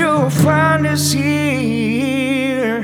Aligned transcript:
you'll 0.00 0.30
find 0.30 0.86
us 0.86 1.12
here. 1.12 2.80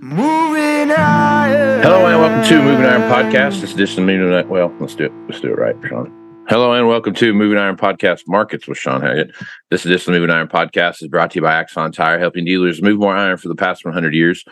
Moving 0.00 0.88
higher. 0.88 1.82
Hello 1.82 2.06
and 2.06 2.18
welcome 2.18 2.48
to 2.48 2.62
Moving 2.62 2.86
Iron 2.86 3.02
Podcast. 3.02 3.60
This 3.60 3.74
edition 3.74 4.04
of 4.04 4.06
Moving 4.06 4.32
Iron. 4.32 4.48
Well, 4.48 4.74
let's 4.80 4.94
do 4.94 5.04
it. 5.04 5.12
Let's 5.28 5.42
do 5.42 5.48
it 5.48 5.58
right, 5.58 5.76
Shawn. 5.86 6.10
Hello 6.48 6.72
and 6.72 6.88
welcome 6.88 7.12
to 7.12 7.34
Moving 7.34 7.58
Iron 7.58 7.76
Podcast 7.76 8.22
Markets 8.26 8.66
with 8.66 8.78
Shawn 8.78 9.02
Hackett. 9.02 9.32
This 9.70 9.84
edition 9.84 10.14
of 10.14 10.20
Moving 10.20 10.34
Iron 10.34 10.48
Podcast 10.48 11.02
is 11.02 11.08
brought 11.08 11.32
to 11.32 11.34
you 11.36 11.42
by 11.42 11.52
Axon 11.52 11.92
Tire, 11.92 12.18
helping 12.18 12.46
dealers 12.46 12.80
move 12.80 12.98
more 12.98 13.14
iron 13.14 13.36
for 13.36 13.48
the 13.48 13.54
past 13.54 13.84
100 13.84 14.14
years. 14.14 14.42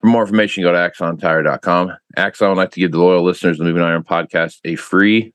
For 0.00 0.06
more 0.06 0.22
information, 0.22 0.62
go 0.62 0.70
to 0.70 0.78
axontire.com. 0.78 1.92
Axon 2.16 2.50
would 2.50 2.56
like 2.56 2.70
to 2.70 2.78
give 2.78 2.92
the 2.92 3.00
loyal 3.00 3.24
listeners 3.24 3.58
of 3.58 3.66
the 3.66 3.72
Moving 3.72 3.82
Iron 3.82 4.04
Podcast 4.04 4.60
a 4.64 4.76
free 4.76 5.34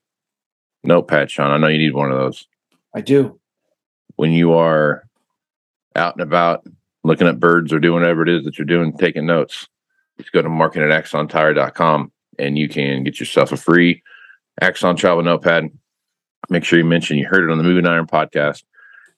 notepad, 0.86 1.30
Shawn. 1.30 1.52
I 1.52 1.58
know 1.58 1.68
you 1.68 1.80
need 1.80 1.96
one 1.96 2.14
of 2.14 2.18
those. 2.18 2.48
I 2.96 3.02
do. 3.02 3.41
When 4.22 4.34
you 4.34 4.54
are 4.54 5.02
out 5.96 6.14
and 6.14 6.22
about 6.22 6.64
looking 7.04 7.26
at 7.26 7.40
birds 7.40 7.74
or 7.74 7.80
doing 7.80 8.02
whatever 8.02 8.22
it 8.22 8.30
is 8.30 8.46
that 8.46 8.56
you're 8.56 8.66
doing, 8.68 8.96
taking 8.96 9.26
notes, 9.26 9.68
just 10.20 10.32
go 10.32 10.44
to 10.44 10.48
market 10.48 10.84
at 10.84 11.04
axontire.com 11.04 12.12
and 12.38 12.56
you 12.56 12.70
can 12.70 13.04
get 13.04 13.20
yourself 13.20 13.52
a 13.52 13.58
free 13.58 14.04
Axon 14.62 14.96
travel 14.96 15.24
notepad. 15.24 15.72
Make 16.52 16.64
sure 16.64 16.78
you 16.78 16.86
mention 16.86 17.18
you 17.18 17.26
heard 17.26 17.44
it 17.44 17.52
on 17.52 17.58
the 17.58 17.64
Moving 17.64 17.88
Iron 17.88 18.06
podcast 18.06 18.64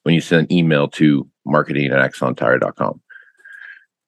when 0.03 0.15
you 0.15 0.21
send 0.21 0.43
an 0.43 0.53
email 0.57 0.87
to 0.91 1.29
marketing 1.45 1.91
at 1.91 1.99
axontire.com. 1.99 3.01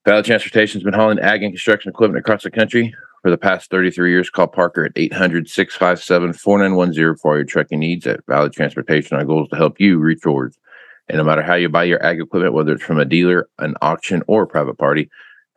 Valley 0.05 0.23
Transportation 0.23 0.79
has 0.79 0.85
been 0.85 0.93
hauling 0.93 1.19
ag 1.19 1.43
and 1.43 1.51
construction 1.51 1.89
equipment 1.89 2.19
across 2.21 2.43
the 2.43 2.51
country 2.51 2.95
for 3.21 3.29
the 3.29 3.37
past 3.37 3.69
33 3.69 4.11
years. 4.11 4.29
Call 4.29 4.47
Parker 4.47 4.85
at 4.85 4.93
800 4.95 5.49
657 5.49 6.31
4910 6.31 7.17
for 7.17 7.31
all 7.31 7.37
your 7.37 7.43
trucking 7.43 7.79
needs 7.79 8.07
at 8.07 8.25
Valley 8.27 8.49
Transportation. 8.49 9.17
Our 9.17 9.25
goal 9.25 9.43
is 9.43 9.49
to 9.49 9.57
help 9.57 9.81
you 9.81 9.97
reach 9.97 10.23
yours. 10.23 10.57
And 11.07 11.17
no 11.17 11.23
matter 11.23 11.43
how 11.43 11.55
you 11.55 11.69
buy 11.69 11.83
your 11.83 12.03
ag 12.03 12.19
equipment, 12.19 12.53
whether 12.53 12.73
it's 12.73 12.83
from 12.83 12.99
a 12.99 13.05
dealer, 13.05 13.47
an 13.59 13.75
auction, 13.81 14.23
or 14.27 14.43
a 14.43 14.47
private 14.47 14.77
party, 14.77 15.09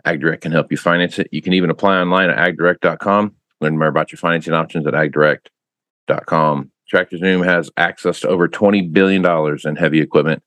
AgDirect 0.04 0.42
can 0.42 0.52
help 0.52 0.70
you 0.70 0.76
finance 0.76 1.18
it. 1.18 1.28
You 1.32 1.42
can 1.42 1.52
even 1.52 1.70
apply 1.70 1.98
online 1.98 2.30
at 2.30 2.38
agdirect.com. 2.38 3.34
Learn 3.60 3.78
more 3.78 3.88
about 3.88 4.12
your 4.12 4.18
financing 4.18 4.54
options 4.54 4.86
at 4.86 4.94
agdirect.com. 4.94 6.70
Tractor 6.88 7.18
Zoom 7.18 7.42
has 7.42 7.70
access 7.76 8.20
to 8.20 8.28
over 8.28 8.48
$20 8.48 8.92
billion 8.92 9.24
in 9.64 9.76
heavy 9.76 10.00
equipment 10.00 10.42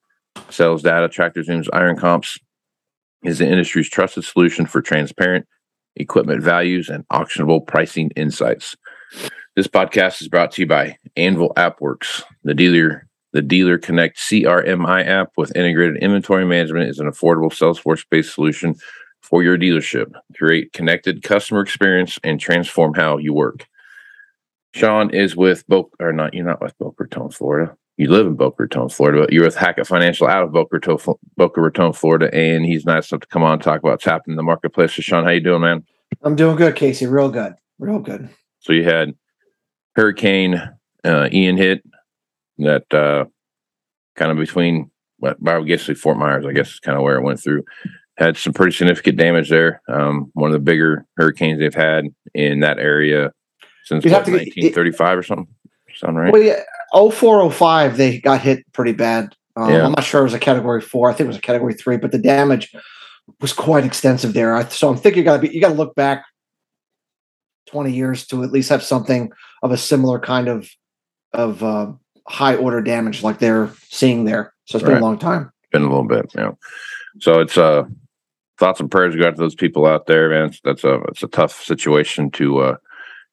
sales 0.50 0.82
data. 0.82 1.10
Tractor 1.10 1.44
Zoom's 1.44 1.70
Iron 1.74 1.98
Comps 1.98 2.40
is 3.24 3.40
the 3.40 3.48
industry's 3.48 3.90
trusted 3.90 4.24
solution 4.24 4.66
for 4.66 4.82
transparent 4.82 5.46
equipment 5.96 6.42
values 6.42 6.90
and 6.90 7.08
auctionable 7.10 7.66
pricing 7.66 8.10
insights. 8.16 8.76
This 9.56 9.68
podcast 9.68 10.22
is 10.22 10.30
brought 10.30 10.52
to 10.54 10.62
you 10.62 10.68
by 10.68 10.98
Anvil 11.18 11.54
AppWorks, 11.58 12.24
the 12.44 12.54
dealer 12.54 13.08
the 13.34 13.42
Dealer 13.42 13.78
Connect 13.78 14.18
CRMI 14.18 15.08
app 15.08 15.32
with 15.38 15.56
integrated 15.56 15.98
inventory 15.98 16.46
management 16.46 16.90
is 16.90 17.00
an 17.00 17.10
affordable 17.10 17.52
Salesforce-based 17.52 18.34
solution 18.34 18.76
for 19.22 19.44
your 19.44 19.58
dealership. 19.58 20.14
Create 20.38 20.74
connected 20.74 21.24
customer 21.24 21.62
experience 21.62 22.20
and 22.24 22.40
transform 22.40 22.94
how 22.94 23.18
you 23.18 23.34
work. 23.34 23.68
Shawn 24.74 25.10
is 25.14 25.36
with 25.36 25.68
Boca, 25.68 25.96
or 26.00 26.14
not, 26.14 26.34
you're 26.34 26.46
not 26.46 26.62
with 26.62 26.78
Boca 26.78 27.04
Raton, 27.04 27.30
Florida. 27.30 27.76
You 27.98 28.10
live 28.10 28.26
in 28.26 28.36
Boca 28.36 28.64
Raton, 28.64 28.90
Florida, 28.90 29.22
but 29.22 29.34
you're 29.34 29.44
with 29.44 29.56
Hackett 29.56 29.88
Financial 29.88 30.28
out 30.28 30.44
of 30.44 30.52
Boca 30.52 30.78
Raton, 30.78 31.16
Boca 31.38 31.62
Raton, 31.62 31.94
Florida, 31.94 32.34
and 32.34 32.66
he's 32.66 32.86
nice 32.86 33.12
enough 33.12 33.22
to 33.22 33.28
come 33.28 33.44
on 33.44 33.54
and 33.54 33.62
talk 33.62 33.80
about 33.80 33.92
what's 33.92 34.06
happening 34.06 34.34
in 34.34 34.38
the 34.38 34.44
marketplace. 34.44 34.96
So, 34.96 35.02
Shawn, 35.02 35.24
how 35.24 35.30
you 35.30 35.42
doing, 35.42 35.62
man? 35.62 35.84
I'm 36.22 36.36
doing 36.36 36.56
good, 36.56 36.76
Casey. 36.76 37.06
Real 37.06 37.30
good. 37.30 37.56
Real 37.80 38.00
good. 38.00 38.30
So 38.60 38.74
you 38.74 38.84
had 38.84 39.14
Hurricane 39.96 40.62
uh, 41.04 41.30
Ian 41.32 41.58
hit 41.58 41.84
that 42.64 42.94
uh, 42.94 43.26
kind 44.16 44.32
of 44.32 44.38
between, 44.38 44.92
what 45.18 45.38
I 45.46 45.62
guess 45.64 45.90
Fort 46.00 46.18
Myers, 46.18 46.46
I 46.46 46.54
guess 46.54 46.74
is 46.74 46.80
kind 46.80 46.98
of 46.98 47.04
where 47.04 47.18
it 47.18 47.24
went 47.24 47.42
through. 47.42 47.64
Had 48.18 48.38
some 48.38 48.54
pretty 48.54 48.76
significant 48.76 49.18
damage 49.18 49.50
there. 49.50 49.82
Um, 49.88 50.32
one 50.34 50.50
of 50.50 50.54
the 50.54 50.60
bigger 50.60 51.06
hurricanes 51.18 51.60
they've 51.60 51.74
had 51.74 52.06
in 52.34 52.60
that 52.60 52.78
area 52.78 53.32
since 53.84 54.04
what, 54.04 54.14
have 54.14 54.26
to 54.26 54.32
get- 54.32 54.56
1935 54.56 55.18
or 55.18 55.24
something. 55.24 55.48
Sound 55.96 56.18
right? 56.18 56.32
Well, 56.32 56.42
yeah, 56.42 56.62
0405, 56.94 57.98
they 57.98 58.20
got 58.20 58.42
hit 58.42 58.64
pretty 58.74 58.94
bad. 58.94 59.36
Um, 59.56 59.70
Yeah. 59.70 59.86
I'm 59.86 59.92
not 59.92 60.04
sure 60.04 60.22
it 60.22 60.26
was 60.26 60.34
a 60.34 60.40
category 60.40 60.82
four. 60.82 61.10
I 61.10 61.14
think 61.14 61.26
it 61.26 61.28
was 61.28 61.38
a 61.38 61.42
category 61.42 61.74
three, 61.74 61.98
but 61.98 62.12
the 62.12 62.18
damage 62.18 62.74
was 63.42 63.54
quite 63.54 63.86
extensive 63.86 64.34
there. 64.34 64.56
I, 64.56 64.64
so 64.66 64.90
I'm 64.90 64.98
thinking 64.98 65.20
you 65.20 65.26
got 65.26 65.42
to 65.42 65.48
be, 65.48 65.54
you 65.54 65.62
got 65.62 65.70
to 65.70 65.76
look 65.76 65.96
back 65.96 66.24
20 67.68 67.92
years 67.92 68.26
to 68.28 68.44
at 68.44 68.52
least 68.52 68.70
have 68.70 68.84
something 68.84 69.32
of 69.62 69.72
a 69.72 69.78
similar 69.78 70.20
kind 70.20 70.48
of, 70.48 70.70
of 71.34 71.64
uh, 71.64 71.92
high 72.28 72.56
order 72.56 72.82
damage 72.82 73.24
like 73.24 73.40
they're 73.40 73.70
seeing 73.90 74.26
there. 74.26 74.54
So 74.66 74.78
it's 74.78 74.84
been 74.84 74.94
Right. 74.94 75.02
a 75.02 75.06
long 75.06 75.18
time. 75.20 75.52
been 75.72 75.84
a 75.84 75.90
little 75.90 76.08
bit, 76.08 76.32
yeah. 76.36 76.52
So 77.20 77.40
it's 77.40 77.58
uh 77.58 77.84
thoughts 78.60 78.80
and 78.80 78.92
prayers 78.92 79.16
go 79.16 79.28
out 79.28 79.36
to 79.36 79.42
those 79.42 79.56
people 79.56 79.86
out 79.86 80.06
there, 80.06 80.30
man. 80.30 80.52
That's 80.64 80.84
a 80.84 80.96
it's 81.10 81.24
a 81.24 81.28
tough 81.28 81.64
situation 81.64 82.30
to 82.32 82.60
uh 82.60 82.76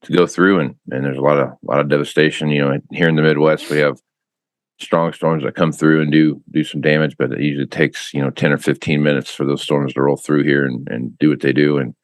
to 0.03 0.13
go 0.13 0.27
through, 0.27 0.61
and 0.61 0.75
and 0.91 1.05
there's 1.05 1.19
a 1.19 1.23
lot 1.23 1.39
of 1.39 1.49
a 1.49 1.57
lot 1.63 1.81
of 1.81 1.89
devastation. 1.89 2.49
You 2.51 2.65
know, 2.65 2.79
here 2.93 3.09
in 3.09 3.17
the 3.17 3.23
Midwest, 3.23 3.71
we 3.71 3.79
have 3.79 4.01
strong 4.81 5.13
storms 5.13 5.43
that 5.43 5.57
come 5.57 5.73
through 5.73 6.01
and 6.01 6.13
do 6.13 6.41
do 6.53 6.63
some 6.63 6.81
damage, 6.81 7.17
but 7.19 7.33
it 7.33 7.41
usually 7.41 7.67
takes 7.67 8.15
you 8.15 8.23
know 8.23 8.31
ten 8.31 8.53
or 8.53 8.59
fifteen 8.59 9.03
minutes 9.03 9.35
for 9.35 9.45
those 9.45 9.63
storms 9.63 9.93
to 9.95 10.03
roll 10.03 10.17
through 10.17 10.45
here 10.45 10.65
and 10.65 10.89
and 10.89 11.19
do 11.19 11.29
what 11.29 11.41
they 11.41 11.53
do. 11.53 11.79
And 11.79 11.95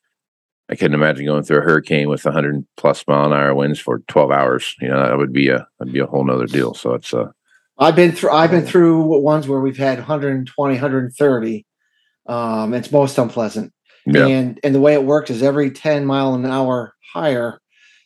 I 0.71 0.77
couldn't 0.77 0.95
imagine 0.95 1.27
going 1.27 1.43
through 1.43 1.59
a 1.59 1.63
hurricane 1.63 2.09
with 2.09 2.25
100 2.25 2.65
plus 2.77 3.05
mile 3.07 3.27
an 3.27 3.33
hour 3.33 3.55
winds 3.55 3.79
for 3.79 3.99
12 4.09 4.31
hours. 4.31 4.75
You 4.81 4.89
know, 4.89 5.03
that 5.07 5.19
would 5.19 5.33
be 5.33 5.49
a 5.49 5.67
that'd 5.79 5.93
be 5.93 6.01
a 6.01 6.07
whole 6.07 6.25
nother 6.25 6.47
deal. 6.47 6.75
So 6.75 6.95
it's 6.95 7.13
uh 7.13 7.31
I've 7.79 7.97
been 7.97 8.13
through, 8.13 8.31
I've 8.31 8.53
been 8.53 8.65
through 8.65 9.03
ones 9.21 9.49
where 9.49 9.59
we've 9.61 9.77
had 9.77 9.99
120, 9.99 10.75
130. 10.75 11.67
Um, 12.27 12.73
it's 12.73 12.93
most 12.93 13.19
unpleasant. 13.19 13.73
yeah 14.07 14.27
And 14.27 14.61
and 14.63 14.75
the 14.75 14.81
way 14.81 14.95
it 14.95 15.05
works 15.05 15.29
is 15.31 15.43
every 15.43 15.71
10 15.71 16.07
mile 16.07 16.35
an 16.35 16.47
hour 16.47 16.95
higher, 17.13 17.61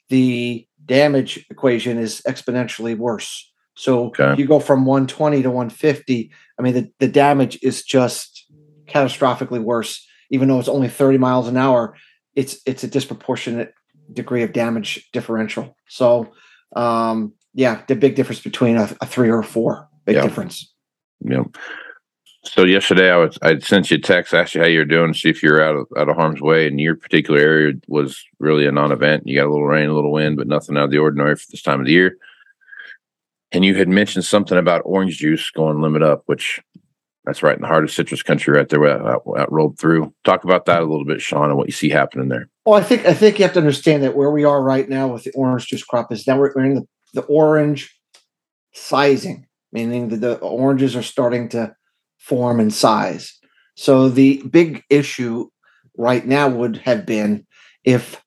the 0.09 0.67
damage 0.85 1.45
equation 1.51 1.99
is 1.99 2.23
exponentially 2.27 2.97
worse. 2.97 3.45
So 3.75 4.07
Okay. 4.07 4.35
you 4.37 4.47
go 4.47 4.59
from 4.59 4.85
120 4.87 5.43
to 5.43 5.51
150. 5.51 6.33
I 6.59 6.63
mean, 6.63 6.75
the, 6.75 6.91
the 6.99 7.07
damage 7.09 7.59
is 7.63 7.83
just 7.85 8.47
catastrophically 8.89 9.63
worse, 9.63 10.05
even 10.31 10.49
though 10.49 10.59
it's 10.59 10.69
only 10.69 10.89
30 10.89 11.19
miles 11.19 11.47
an 11.47 11.57
hour. 11.57 11.95
It's 12.39 12.61
it's 12.67 12.85
a 12.85 12.89
disproportionate 12.89 13.75
degree 14.13 14.45
of 14.45 14.53
damage 14.53 15.09
differential. 15.13 15.77
So 15.89 16.33
um 16.77 17.33
yeah, 17.53 17.83
the 17.89 17.97
big 17.97 18.15
difference 18.15 18.41
between 18.41 18.77
a, 18.77 18.85
a 19.01 19.07
three 19.07 19.29
or 19.29 19.41
a 19.41 19.45
four. 19.45 19.89
Big 20.05 20.15
Yeah. 20.17 20.23
difference. 20.23 20.73
know. 21.21 21.51
So 22.45 22.63
yesterday 22.63 23.11
I 23.11 23.17
was 23.17 23.37
I 23.43 23.59
sent 23.59 23.91
you 23.91 23.97
a 23.97 24.01
text, 24.01 24.33
asked 24.33 24.55
you 24.55 24.61
how 24.61 24.69
you're 24.69 24.85
doing, 24.85 25.13
see 25.15 25.29
if 25.29 25.43
you're 25.43 25.61
out 25.61 25.75
of 25.75 25.87
out 25.99 26.09
of 26.09 26.15
harm's 26.17 26.41
way. 26.41 26.69
And 26.69 26.81
your 26.81 26.95
particular 26.95 27.41
area 27.41 27.73
was 27.89 28.25
really 28.39 28.67
a 28.67 28.73
non-event. 28.73 29.27
You 29.27 29.37
got 29.37 29.49
a 29.49 29.53
little 29.55 29.67
rain, 29.67 29.89
a 29.89 29.95
little 29.95 30.13
wind, 30.13 30.37
but 30.37 30.47
nothing 30.47 30.77
out 30.77 30.85
of 30.85 30.91
the 30.93 30.99
ordinary 30.99 31.35
for 31.35 31.47
this 31.51 31.63
time 31.63 31.81
of 31.81 31.87
the 31.87 31.93
year. 31.93 32.17
And 33.51 33.65
you 33.65 33.75
had 33.75 33.89
mentioned 33.89 34.25
something 34.25 34.57
about 34.59 34.83
orange 34.85 35.19
juice 35.19 35.51
going 35.51 35.81
limit 35.83 36.03
up, 36.03 36.23
which 36.27 36.61
that's 37.25 37.43
right 37.43 37.57
in 37.57 37.63
the 37.63 37.69
heart 37.69 37.85
of 37.85 37.91
citrus 37.91 38.23
country, 38.23 38.57
right 38.57 38.69
there. 38.69 38.81
Where 38.81 39.01
uh, 39.01 39.13
that, 39.13 39.21
that 39.37 39.53
rolled 39.53 39.79
through. 39.79 40.15
Talk 40.25 40.45
about 40.45 40.67
that 40.67 40.81
a 40.81 40.87
little 40.87 41.05
bit, 41.05 41.21
Shawn, 41.21 41.51
and 41.51 41.59
what 41.59 41.67
you 41.67 41.73
see 41.73 41.91
happening 41.91 42.29
there. 42.29 42.49
Well, 42.65 42.81
I 42.81 42.83
think 42.83 43.07
I 43.07 43.15
think 43.15 43.39
you 43.39 43.45
have 43.45 43.53
to 43.55 43.61
understand 43.61 44.03
that 44.03 44.17
where 44.17 44.31
we 44.31 44.45
are 44.45 44.63
right 44.63 44.89
now 44.89 45.09
with 45.09 45.25
the 45.25 45.33
orange 45.33 45.67
juice 45.67 45.85
crop 45.85 46.13
is 46.13 46.27
now 46.27 46.39
we're, 46.39 46.53
we're 46.55 46.65
in 46.65 46.75
the, 46.75 46.87
the 47.15 47.23
orange 47.23 47.95
sizing, 48.73 49.47
meaning 49.73 50.09
that 50.09 50.21
the 50.21 50.39
oranges 50.39 50.97
are 50.97 51.03
starting 51.03 51.49
to 51.51 51.75
form 52.19 52.61
and 52.61 52.73
size. 52.73 53.39
So 53.75 54.09
the 54.09 54.43
big 54.51 54.83
issue 54.91 55.49
right 55.97 56.27
now 56.27 56.49
would 56.49 56.79
have 56.79 57.07
been 57.07 57.47
if 57.85 58.23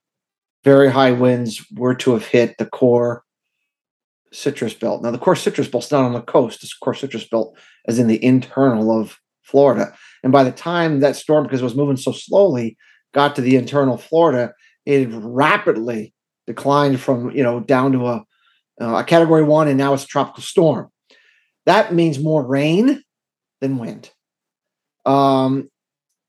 very 0.64 0.92
high 0.92 1.12
winds 1.12 1.66
were 1.74 1.96
to 1.96 2.14
have 2.14 2.26
hit 2.26 2.58
the 2.58 2.66
core 2.66 3.24
citrus 4.33 4.74
belt. 4.74 5.04
Now, 5.04 5.12
the 5.12 5.18
core 5.18 5.36
citrus 5.36 5.68
belt's 5.68 5.92
not 5.92 6.04
on 6.04 6.13
the 6.13 6.22
coast. 6.22 6.62
This 6.62 6.74
core 6.74 6.94
citrus 6.94 7.28
belt 7.28 7.57
is 7.88 8.00
in 8.00 8.07
the 8.07 8.24
internal 8.24 8.98
of 9.00 9.19
Florida. 9.44 9.94
And 10.24 10.31
by 10.31 10.44
the 10.44 10.51
time 10.51 11.00
that 11.00 11.16
storm, 11.16 11.44
because 11.44 11.62
it 11.62 11.66
was 11.66 11.75
moving 11.75 11.98
so 11.98 12.12
slowly, 12.12 12.78
got 13.13 13.36
to 13.36 13.42
the 13.42 13.56
internal 13.56 13.98
Florida, 13.98 14.54
it 14.86 15.10
rapidly 15.12 16.13
declined 16.48 17.00
from 17.00 17.31
you 17.31 17.44
know 17.44 17.60
down 17.60 17.92
to 17.92 18.07
a 18.07 18.24
uh, 18.81 18.95
a 18.95 19.04
category 19.04 19.44
one, 19.44 19.68
and 19.68 19.78
now 19.78 19.94
it's 19.94 20.06
a 20.06 20.07
tropical 20.07 20.42
storm. 20.42 20.89
That 21.66 21.94
means 21.94 22.19
more 22.19 22.45
rain 22.45 23.04
than 23.60 23.78
wind. 23.78 24.10
Um, 25.06 25.69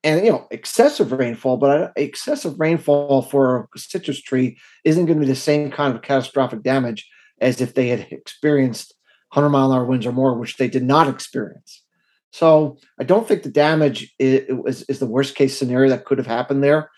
and 0.05 0.25
you 0.25 0.33
know 0.33 0.47
excessive 0.51 1.13
rainfall, 1.13 1.57
but 1.57 1.93
excessive 1.97 2.59
rainfall 2.59 3.23
for 3.23 3.69
a 3.75 3.79
citrus 3.79 4.21
tree 4.21 4.59
isn't 4.85 5.07
going 5.07 5.19
to 5.19 5.25
be 5.25 5.31
the 5.31 5.37
same 5.37 5.71
kind 5.71 5.95
of 5.95 6.03
catastrophic 6.03 6.63
damage 6.63 7.09
as 7.43 7.61
if 7.61 7.75
they 7.75 7.89
had 7.89 8.07
experienced 8.11 8.95
100 9.33 9.51
mile 9.51 9.73
an 9.73 9.79
hour 9.79 9.85
winds 9.85 10.07
or 10.07 10.13
more, 10.13 10.39
which 10.39 10.57
they 10.57 10.69
did 10.69 10.85
not 10.85 11.09
experience. 11.09 11.83
So 12.31 12.79
I 12.99 13.05
don't 13.05 13.29
think 13.29 13.43
the 13.43 13.51
damage 13.51 14.15
is, 14.19 14.83
is, 14.89 14.99
the 14.99 15.07
worst 15.07 15.35
case 15.35 15.59
scenario 15.59 15.91
that 15.91 16.07
could 16.07 16.17
have 16.17 16.27
happened 16.27 16.63
there. 16.63 16.91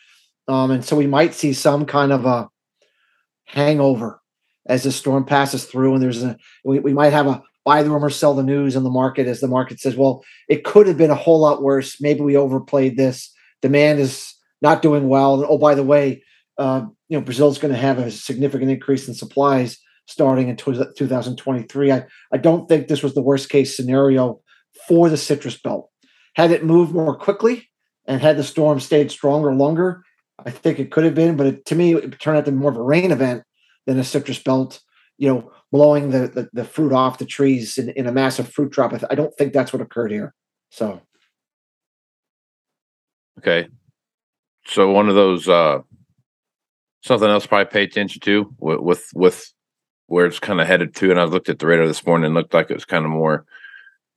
Um, 0.47 0.71
and 0.71 0.85
so 0.85 0.95
we 0.95 1.09
might 1.09 1.35
see 1.35 1.53
some 1.53 1.87
kind 1.87 2.13
of 2.13 2.25
a 2.25 2.49
hangover 3.47 4.21
as 4.67 4.85
the 4.85 4.93
storm 4.93 5.25
passes 5.25 5.65
through, 5.65 5.95
and 5.95 6.03
there's 6.03 6.23
a 6.23 6.37
we, 6.65 6.79
we 6.79 6.93
might 6.93 7.13
have 7.13 7.27
a 7.27 7.43
buy 7.65 7.83
the 7.83 7.91
rumor, 7.91 8.11
sell 8.11 8.35
the 8.35 8.43
news 8.43 8.77
in 8.77 8.85
the 8.85 8.91
market 8.91 9.27
as 9.27 9.41
the 9.41 9.49
market 9.49 9.81
says, 9.81 9.97
well, 9.97 10.23
it 10.49 10.65
could 10.65 10.87
have 10.87 10.99
been 10.99 11.11
a 11.11 11.15
whole 11.15 11.41
lot 11.41 11.63
worse. 11.63 12.01
Maybe 12.01 12.21
we 12.21 12.37
overplayed 12.37 12.97
this. 12.97 13.33
Demand 13.63 14.01
is 14.01 14.35
not 14.61 14.83
doing 14.83 15.09
well. 15.09 15.37
And 15.37 15.47
oh, 15.49 15.57
by 15.57 15.75
the 15.75 15.83
way, 15.83 16.23
uh, 16.59 16.85
you 17.09 17.19
know 17.19 17.25
Brazil's 17.25 17.59
going 17.59 17.73
to 17.73 17.81
have 17.81 17.99
a 17.99 18.11
significant 18.11 18.71
increase 18.71 19.09
in 19.09 19.15
supplies 19.15 19.79
starting 20.07 20.49
in 20.49 20.57
2023. 20.57 21.93
I, 21.93 22.05
I 22.33 22.37
don't 22.37 22.69
think 22.69 22.89
this 22.89 23.03
was 23.03 23.15
the 23.15 23.23
worst 23.23 23.49
case 23.49 23.77
scenario 23.77 24.41
for 24.87 25.09
the 25.09 25.17
citrus 25.17 25.59
belt. 25.61 25.91
Had 26.35 26.51
it 26.51 26.65
moved 26.65 26.93
more 26.93 27.17
quickly 27.17 27.71
and 28.07 28.21
had 28.21 28.37
the 28.37 28.45
storm 28.45 28.81
stayed 28.81 29.11
stronger 29.11 29.55
longer, 29.55 30.03
I 30.45 30.51
think 30.51 30.79
it 30.79 30.91
could 30.91 31.05
have 31.05 31.15
been. 31.15 31.37
But 31.37 31.47
it, 31.47 31.67
to 31.67 31.75
me, 31.75 31.95
it 31.95 32.19
turned 32.21 32.39
out 32.39 32.45
to 32.45 32.53
be 32.53 32.57
more 32.57 32.71
of 32.71 32.77
a 32.77 32.83
rain 32.83 33.13
event 33.13 33.45
than 33.87 33.99
a 33.99 34.05
citrus 34.05 34.43
belt, 34.43 34.81
you 35.17 35.29
know, 35.29 35.53
blowing 35.73 36.11
the, 36.11 36.29
the, 36.29 36.49
the 36.53 36.65
fruit 36.65 36.93
off 36.93 37.19
the 37.19 37.27
trees 37.27 37.79
in, 37.79 37.91
in 37.91 38.07
a 38.07 38.13
massive 38.13 38.49
fruit 38.49 38.71
drop. 38.71 38.93
I, 38.93 39.01
I 39.11 39.15
don't 39.15 39.35
think 39.37 39.53
that's 39.53 39.73
what 39.73 39.83
occurred 39.83 40.11
here. 40.11 40.35
So. 40.71 41.01
Okay. 43.39 43.69
So 44.67 44.91
one 44.91 45.09
of 45.09 45.15
those, 45.15 45.49
uh, 45.49 45.81
something 47.03 47.29
else 47.29 47.47
probably 47.47 47.71
pay 47.71 47.83
attention 47.83 48.21
to 48.23 48.55
with, 48.59 48.81
with, 48.81 49.11
with 49.15 49.54
where 50.15 50.27
it's 50.27 50.39
kind 50.39 50.61
of 50.61 50.69
headed 50.69 50.95
to. 50.95 51.11
And 51.11 51.19
I 51.19 51.25
looked 51.25 51.49
at 51.49 51.59
the 51.59 51.67
radar 51.67 51.89
this 51.89 52.07
morning 52.07 52.27
and 52.27 52.35
looked 52.37 52.55
like 52.55 52.71
it 52.71 52.75
was 52.75 52.85
kind 52.85 53.05
of 53.05 53.11
more 53.11 53.45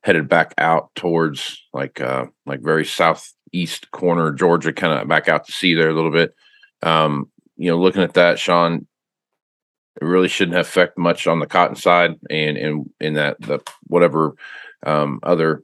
headed 0.03 0.29
back 0.29 0.53
out 0.59 0.93
towards 0.93 1.59
like 1.73 1.99
uh 1.99 2.27
like 2.45 2.61
very 2.61 2.85
southeast 2.85 3.89
corner 3.89 4.31
Georgia, 4.31 4.71
kind 4.71 4.93
of 4.93 5.07
back 5.07 5.27
out 5.27 5.47
to 5.47 5.51
sea 5.51 5.73
there 5.73 5.89
a 5.89 5.95
little 5.95 6.11
bit. 6.11 6.35
Um, 6.83 7.31
you 7.55 7.71
know, 7.71 7.79
looking 7.79 8.03
at 8.03 8.13
that, 8.13 8.37
Shawn, 8.37 8.85
it 9.99 10.05
really 10.05 10.27
shouldn't 10.27 10.59
affect 10.59 10.99
much 10.99 11.25
on 11.25 11.39
the 11.39 11.47
cotton 11.47 11.75
side 11.75 12.13
and 12.29 12.57
and 12.57 12.89
in 12.99 13.15
that 13.15 13.41
the 13.41 13.59
whatever 13.87 14.35
um 14.85 15.19
other 15.23 15.63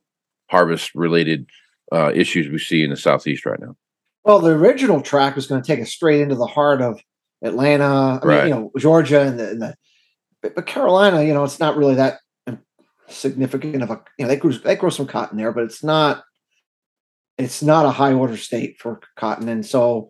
harvest 0.50 0.96
related 0.96 1.48
uh 1.92 2.12
issues 2.12 2.50
we 2.50 2.58
see 2.58 2.84
in 2.84 2.90
the 2.90 2.98
southeast 2.98 3.46
right 3.46 3.60
now. 3.60 3.76
Well, 4.26 4.40
the 4.40 4.50
original 4.50 5.00
track 5.02 5.36
was 5.36 5.46
going 5.46 5.62
to 5.62 5.68
take 5.68 5.80
us 5.80 5.92
straight 5.92 6.22
into 6.22 6.34
the 6.34 6.48
heart 6.48 6.82
of 6.82 7.00
Atlanta, 7.44 8.20
I 8.24 8.26
Right. 8.26 8.46
mean, 8.46 8.48
you 8.48 8.56
know, 8.56 8.72
Georgia 8.80 9.22
and 9.22 9.40
the, 9.40 9.50
and 9.52 9.62
the 9.62 9.76
but, 10.44 10.54
but 10.54 10.68
Carolina, 10.68 11.24
you 11.24 11.34
know, 11.34 11.44
it's 11.44 11.60
not 11.60 11.78
really 11.78 11.96
that 11.96 12.20
significant 13.10 13.84
of 13.84 13.90
a 13.90 14.02
you 14.18 14.26
know 14.26 14.30
they 14.30 14.36
grow 14.36 14.52
they 14.52 14.76
grow 14.76 14.90
some 14.90 15.08
cotton 15.08 15.38
there, 15.38 15.52
but 15.52 15.64
it's 15.64 15.84
not 15.84 16.24
it's 17.38 17.64
not 17.64 17.86
a 17.86 17.92
high 17.92 18.14
order 18.14 18.38
state 18.38 18.80
for 18.80 19.00
cotton, 19.16 19.50
and 19.50 19.66
so 19.66 20.10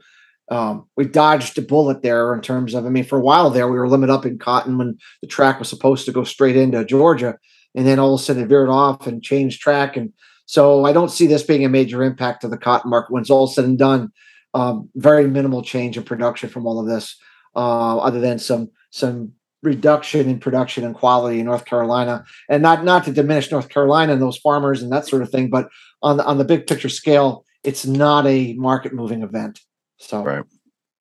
um, 0.50 0.88
we 0.98 1.06
dodged 1.06 1.58
a 1.58 1.62
bullet 1.62 2.02
there 2.02 2.34
in 2.34 2.42
terms 2.42 2.74
of 2.74 2.86
I 2.86 2.90
mean 2.90 3.06
for 3.06 3.20
a 3.20 3.24
while 3.24 3.50
there 3.50 3.68
we 3.68 3.78
were 3.78 3.88
limited 3.88 4.12
up 4.12 4.26
in 4.26 4.38
cotton 4.40 4.78
when 4.78 4.98
the 5.22 5.28
track 5.28 5.60
was 5.60 5.70
supposed 5.70 6.06
to 6.06 6.12
go 6.12 6.24
straight 6.24 6.58
into 6.58 6.84
Georgia, 6.84 7.38
and 7.76 7.86
then 7.86 8.00
all 8.00 8.16
of 8.16 8.20
a 8.20 8.24
sudden 8.24 8.44
it 8.44 8.48
veered 8.48 8.70
off 8.70 9.08
and 9.08 9.24
changed 9.24 9.62
track, 9.62 9.96
and 9.96 10.12
so 10.46 10.86
I 10.86 10.94
don't 10.94 11.12
see 11.12 11.28
this 11.28 11.44
being 11.44 11.64
a 11.64 11.70
major 11.70 12.04
impact 12.04 12.42
to 12.42 12.48
the 12.48 12.58
cotton 12.58 12.90
market 12.90 13.12
when 13.12 13.22
it's 13.22 13.30
all 13.30 13.48
said 13.48 13.66
and 13.66 13.78
done. 13.78 14.12
Um, 14.56 14.90
very 14.96 15.28
minimal 15.28 15.64
change 15.64 15.98
in 15.98 16.04
production 16.04 16.48
from 16.48 16.68
all 16.68 16.80
of 16.80 16.86
this, 16.86 17.18
uh, 17.56 17.98
other 17.98 18.20
than 18.20 18.38
some 18.38 18.70
some 18.92 19.34
reduction 19.64 20.30
in 20.30 20.40
production 20.40 20.84
and 20.84 20.94
quality 20.94 21.40
in 21.40 21.46
North 21.46 21.66
Carolina, 21.66 22.26
and 22.50 22.62
not 22.62 22.84
not 22.84 23.06
to 23.06 23.12
diminish 23.12 23.52
North 23.52 23.70
Carolina 23.70 24.14
and 24.14 24.22
those 24.22 24.38
farmers 24.38 24.84
and 24.84 24.92
that 24.92 25.08
sort 25.08 25.22
of 25.22 25.30
thing, 25.30 25.50
but 25.50 25.70
on 26.02 26.18
the 26.18 26.26
on 26.26 26.38
the 26.38 26.46
big 26.46 26.68
picture 26.68 26.90
scale, 26.90 27.46
it's 27.64 27.86
not 27.86 28.28
a 28.28 28.54
market 28.54 28.94
moving 28.94 29.24
event. 29.24 29.62
So 29.98 30.24
Right. 30.24 30.46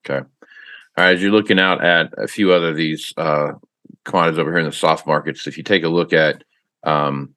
Okay. 0.06 0.24
All 0.96 1.04
right. 1.04 1.14
As 1.14 1.22
you're 1.22 1.32
looking 1.32 1.58
out 1.58 1.84
at 1.84 2.12
a 2.16 2.28
few 2.28 2.52
other 2.52 2.72
these 2.72 3.12
uh, 3.16 3.52
commodities 4.04 4.38
over 4.38 4.50
here 4.50 4.60
in 4.60 4.66
the 4.66 4.72
soft 4.72 5.06
markets, 5.06 5.46
if 5.46 5.56
you 5.56 5.64
take 5.64 5.84
a 5.84 5.88
look 5.88 6.12
at, 6.12 6.44
um, 6.84 7.34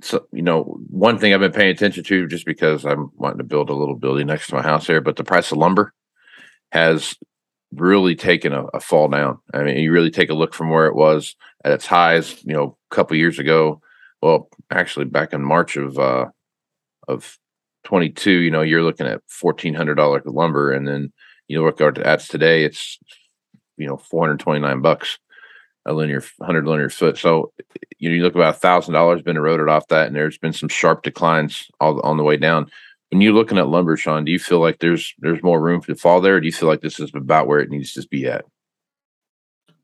so 0.00 0.26
you 0.32 0.42
know, 0.42 0.78
one 0.88 1.18
thing 1.18 1.32
I've 1.32 1.40
been 1.40 1.52
paying 1.52 1.70
attention 1.70 2.04
to, 2.04 2.26
just 2.26 2.46
because 2.46 2.84
I'm 2.84 3.10
wanting 3.16 3.38
to 3.38 3.44
build 3.44 3.70
a 3.70 3.74
little 3.74 3.96
building 3.96 4.26
next 4.26 4.48
to 4.48 4.54
my 4.54 4.62
house 4.62 4.86
here, 4.86 5.00
but 5.00 5.16
the 5.16 5.24
price 5.24 5.52
of 5.52 5.58
lumber 5.58 5.92
has 6.72 7.14
really 7.74 8.14
taken 8.14 8.52
a, 8.52 8.64
a 8.74 8.80
fall 8.80 9.08
down. 9.08 9.38
I 9.54 9.62
mean, 9.62 9.78
you 9.78 9.92
really 9.92 10.10
take 10.10 10.30
a 10.30 10.34
look 10.34 10.54
from 10.54 10.70
where 10.70 10.86
it 10.86 10.94
was 10.94 11.34
at 11.64 11.72
its 11.72 11.86
highs, 11.86 12.42
you 12.44 12.52
know, 12.52 12.76
a 12.90 12.94
couple 12.94 13.16
years 13.16 13.38
ago. 13.38 13.80
Well, 14.20 14.48
actually, 14.70 15.06
back 15.06 15.32
in 15.32 15.42
March 15.42 15.76
of 15.76 15.98
uh, 15.98 16.26
of 17.08 17.38
22, 17.84 18.30
you 18.30 18.50
know, 18.50 18.62
you're 18.62 18.82
looking 18.82 19.06
at 19.06 19.22
fourteen 19.26 19.74
hundred 19.74 19.96
dollars 19.96 20.22
lumber, 20.26 20.72
and 20.72 20.86
then 20.86 21.12
you 21.48 21.64
look 21.64 21.80
at 21.80 21.98
at 21.98 22.20
today, 22.20 22.64
it's 22.64 22.98
you 23.76 23.86
know 23.86 23.96
429 23.96 24.80
bucks 24.80 25.18
a 25.84 25.92
linear 25.92 26.22
100 26.36 26.66
linear 26.66 26.90
foot. 26.90 27.18
So 27.18 27.52
you 27.98 28.08
know, 28.08 28.14
you 28.14 28.22
look 28.22 28.34
about 28.34 28.54
a 28.54 28.58
thousand 28.58 28.94
dollars 28.94 29.22
been 29.22 29.36
eroded 29.36 29.68
off 29.68 29.88
that, 29.88 30.06
and 30.06 30.16
there's 30.16 30.38
been 30.38 30.52
some 30.52 30.68
sharp 30.68 31.02
declines 31.02 31.66
all 31.80 32.00
on 32.00 32.16
the 32.16 32.22
way 32.22 32.36
down. 32.36 32.70
When 33.12 33.20
you're 33.20 33.34
looking 33.34 33.58
at 33.58 33.68
lumber, 33.68 33.94
Shawn, 33.98 34.24
do 34.24 34.32
you 34.32 34.38
feel 34.38 34.58
like 34.58 34.78
there's 34.78 35.14
there's 35.18 35.42
more 35.42 35.60
room 35.60 35.82
to 35.82 35.94
fall 35.94 36.22
there? 36.22 36.36
Or 36.36 36.40
do 36.40 36.46
you 36.46 36.52
feel 36.52 36.70
like 36.70 36.80
this 36.80 36.98
is 36.98 37.12
about 37.14 37.46
where 37.46 37.60
it 37.60 37.68
needs 37.68 37.92
to 37.92 38.08
be 38.08 38.26
at? 38.26 38.46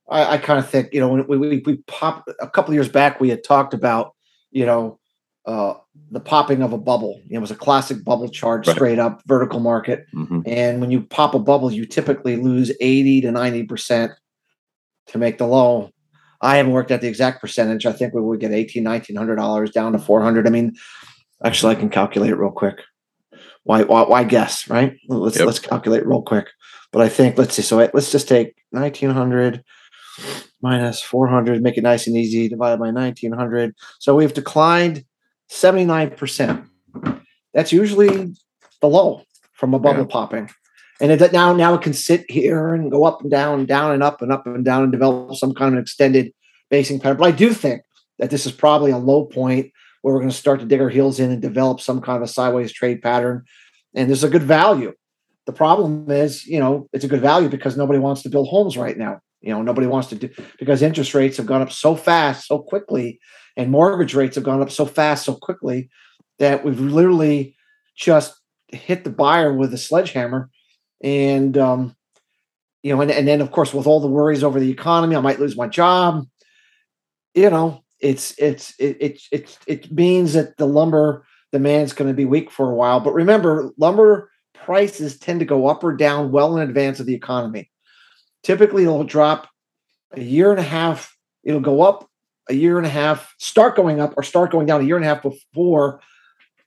I, 0.08 0.35
I 0.35 0.38
kind 0.38 0.58
of 0.58 0.66
think 0.68 0.94
you 0.94 1.00
know 1.00 1.08
when 1.08 1.26
we, 1.26 1.37
we 1.37 1.62
we 1.66 1.76
pop 1.87 2.26
a 2.40 2.49
couple 2.49 2.70
of 2.70 2.75
years 2.75 2.88
back 2.88 3.20
we 3.20 3.28
had 3.28 3.44
talked 3.44 3.75
about 3.75 4.14
you 4.50 4.64
know 4.64 4.99
uh, 5.44 5.75
the 6.11 6.20
popping 6.20 6.62
of 6.62 6.73
a 6.73 6.78
bubble. 6.78 7.20
It 7.28 7.38
was 7.38 7.50
a 7.50 7.54
classic 7.54 8.02
bubble 8.02 8.30
chart, 8.30 8.66
Right. 8.66 8.75
straight 8.75 8.99
up 8.99 9.23
vertical 9.26 9.61
market. 9.61 10.06
hmm 10.12 10.40
And 10.47 10.80
when 10.80 10.90
you 10.90 11.02
pop 11.02 11.35
a 11.35 11.38
bubble, 11.38 11.70
you 11.70 11.85
typically 11.85 12.37
lose 12.37 12.73
80 12.80 13.20
to 13.23 13.28
90% 13.28 14.14
to 15.08 15.18
make 15.18 15.37
the 15.37 15.47
low. 15.47 15.90
I 16.40 16.56
haven't 16.56 16.73
worked 16.73 16.90
out 16.92 17.02
the 17.02 17.08
exact 17.08 17.42
percentage. 17.42 17.85
I 17.85 17.92
think 17.92 18.14
we 18.14 18.23
would 18.23 18.40
get 18.40 18.52
18, 18.52 18.85
1900 18.85 19.37
dollars 19.37 19.70
down 19.70 19.92
to 19.92 19.99
400. 19.99 20.47
I 20.47 20.50
mean, 20.50 20.76
actually, 21.44 21.76
I 21.76 21.78
can 21.78 21.90
calculate 21.90 22.30
it 22.30 22.37
real 22.37 22.50
quick. 22.52 22.76
Why, 23.69 23.83
why, 23.83 24.03
why 24.05 24.25
guess, 24.25 24.67
right? 24.71 24.97
Let's, 25.11 25.37
Yep. 25.37 25.47
let's 25.47 25.59
calculate 25.59 26.07
real 26.07 26.23
quick. 26.23 26.47
But 26.91 27.03
I 27.03 27.11
think, 27.11 27.37
let's 27.37 27.55
see. 27.55 27.61
So 27.61 27.77
let's 27.77 28.11
just 28.11 28.27
take 28.27 28.55
1900 28.71 29.63
minus 30.63 31.03
400, 31.03 31.61
make 31.63 31.77
it 31.77 31.83
nice 31.83 32.07
and 32.07 32.17
easy, 32.17 32.49
divided 32.49 32.79
by 32.79 32.91
1900. 32.91 33.75
So 33.99 34.15
we've 34.17 34.33
declined 34.33 35.05
79%. 35.51 36.67
That's 37.53 37.71
usually 37.71 38.33
the 38.81 38.89
low 38.89 39.25
from 39.53 39.75
a 39.75 39.79
bubble 39.79 40.01
Yeah. 40.01 40.07
popping. 40.07 40.49
And 40.99 41.13
it, 41.13 41.31
now, 41.35 41.53
now 41.53 41.75
it 41.75 41.83
can 41.83 41.93
sit 41.93 42.25
here 42.31 42.73
and 42.73 42.91
go 42.91 43.05
up 43.05 43.21
and 43.21 43.31
down, 43.31 43.67
down 43.67 43.93
and 43.93 44.03
up 44.03 44.23
and 44.23 44.33
up 44.33 44.47
and 44.47 44.65
down 44.65 44.85
and 44.85 44.91
develop 44.93 45.37
some 45.37 45.53
kind 45.53 45.75
of 45.77 45.83
extended 45.83 46.33
basing 46.71 47.01
pattern. 47.01 47.19
But 47.19 47.29
I 47.29 47.33
do 47.33 47.53
think 47.53 47.83
that 48.19 48.31
this 48.31 48.47
is 48.47 48.53
probably 48.53 48.93
a 48.93 48.97
low 48.99 49.27
point 49.27 49.73
where 50.02 50.14
we're 50.14 50.21
going 50.21 50.31
to 50.31 50.37
start 50.37 50.61
to 50.61 50.67
dig 50.67 50.81
our 50.81 50.88
heels 50.88 51.21
in 51.21 51.31
and 51.31 51.43
develop 51.43 51.81
some 51.81 52.00
kind 52.00 52.17
of 52.17 52.23
a 52.23 52.33
sideways 52.33 52.73
trade 52.73 53.02
pattern. 53.02 53.45
And 53.95 54.09
there's 54.09 54.25
a 54.25 54.31
good 54.31 54.43
value. 54.43 54.93
The 55.47 55.52
problem 55.52 56.11
is, 56.11 56.47
you 56.47 56.61
know, 56.61 56.88
it's 56.93 57.05
a 57.05 57.09
good 57.09 57.23
value 57.23 57.49
because 57.49 57.76
nobody 57.76 57.99
wants 57.99 58.23
to 58.23 58.28
build 58.28 58.49
homes 58.49 58.76
right 58.76 58.97
now. 58.97 59.21
You 59.40 59.50
know, 59.55 59.62
nobody 59.62 59.87
wants 59.87 60.09
to 60.09 60.17
do 60.17 60.28
because 60.59 60.83
interest 60.83 61.14
rates 61.14 61.37
have 61.37 61.47
gone 61.47 61.62
up 61.62 61.73
so 61.73 61.95
fast, 61.95 62.47
so 62.47 62.59
quickly, 62.59 63.21
and 63.57 63.71
mortgage 63.71 64.14
rates 64.14 64.35
have 64.35 64.45
gone 64.45 64.61
up 64.61 64.71
so 64.71 64.85
fast, 64.85 65.25
so 65.25 65.35
quickly 65.35 65.88
that 66.38 66.64
we've 66.64 66.81
literally 66.81 67.57
just 67.97 68.35
hit 68.69 69.05
the 69.05 69.11
buyer 69.11 69.52
with 69.55 69.73
a 69.73 69.78
sledgehammer. 69.78 70.50
And 71.02 71.57
um, 71.57 71.97
you 72.83 72.95
know, 72.95 73.00
and, 73.00 73.11
and 73.11 73.26
then 73.26 73.40
of 73.40 73.52
course 73.52 73.73
with 73.73 73.87
all 73.87 74.00
the 74.00 74.09
worries 74.09 74.45
over 74.45 74.59
the 74.61 74.71
economy, 74.71 75.17
I 75.17 75.21
might 75.21 75.40
lose 75.40 75.57
my 75.57 75.69
job. 75.69 76.26
You 77.35 77.50
know, 77.50 77.85
it's 78.00 78.35
it's 78.38 78.75
it 78.78 79.21
it 79.33 79.59
it, 79.67 79.93
means 79.93 80.35
that 80.35 80.57
the 80.57 80.67
lumber 80.67 81.26
demand's 81.52 81.93
going 81.93 82.09
to 82.09 82.14
be 82.14 82.25
weak 82.25 82.50
for 82.50 82.71
a 82.71 82.75
while. 82.75 83.00
But 83.00 83.14
remember, 83.14 83.71
lumber 83.76 84.31
prices 84.55 85.19
tend 85.19 85.40
to 85.40 85.47
go 85.47 85.67
up 85.67 85.83
or 85.83 85.95
down 85.95 86.31
well 86.31 86.57
in 86.57 86.69
advance 86.69 87.00
of 87.00 87.07
the 87.07 87.14
economy. 87.14 87.71
Typically, 88.43 88.85
it'll 88.85 89.05
drop 89.05 89.49
a 90.12 90.21
year 90.21 90.50
and 90.50 90.61
a 90.61 90.64
half. 90.64 91.17
It'll 91.43 91.61
go 91.61 91.83
up 91.83 92.09
a 92.49 92.55
year 92.55 92.78
and 92.78 92.87
a 92.87 92.90
half, 92.90 93.35
start 93.38 93.76
going 93.76 94.00
up 94.00 94.14
or 94.17 94.23
start 94.23 94.50
going 94.50 94.67
down 94.67 94.81
a 94.81 94.85
year 94.85 94.97
and 94.97 95.05
a 95.05 95.09
half 95.09 95.23
before 95.23 96.00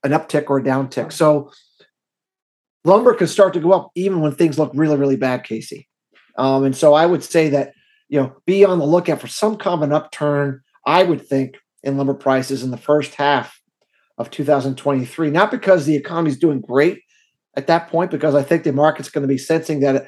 an 0.03 0.11
uptick 0.11 0.49
or 0.49 0.59
a 0.59 0.63
downtick. 0.63 1.11
So 1.11 1.51
lumber 2.83 3.13
can 3.13 3.27
start 3.27 3.53
to 3.53 3.59
go 3.59 3.71
up 3.71 3.91
even 3.95 4.21
when 4.21 4.33
things 4.33 4.59
look 4.59 4.71
really, 4.73 4.97
really 4.97 5.15
bad, 5.15 5.43
Casey. 5.43 5.87
Um, 6.37 6.63
and 6.63 6.75
so 6.75 6.93
I 6.93 7.05
would 7.05 7.23
say 7.23 7.49
that, 7.49 7.73
you 8.09 8.19
know, 8.19 8.35
be 8.45 8.65
on 8.65 8.79
the 8.79 8.85
lookout 8.85 9.21
for 9.21 9.27
some 9.27 9.57
common 9.57 9.91
upturn, 9.91 10.61
I 10.85 11.03
would 11.03 11.25
think, 11.25 11.57
in 11.83 11.97
lumber 11.97 12.13
prices 12.13 12.63
in 12.63 12.71
the 12.71 12.77
first 12.77 13.15
half 13.15 13.59
of 14.17 14.29
2023. 14.29 15.29
Not 15.29 15.51
because 15.51 15.85
the 15.85 15.95
economy 15.95 16.29
is 16.29 16.37
doing 16.37 16.61
great 16.61 17.01
at 17.55 17.67
that 17.67 17.89
point, 17.89 18.11
because 18.11 18.35
I 18.35 18.43
think 18.43 18.63
the 18.63 18.71
market's 18.71 19.09
going 19.09 19.23
to 19.23 19.27
be 19.27 19.37
sensing 19.37 19.79
that 19.81 20.07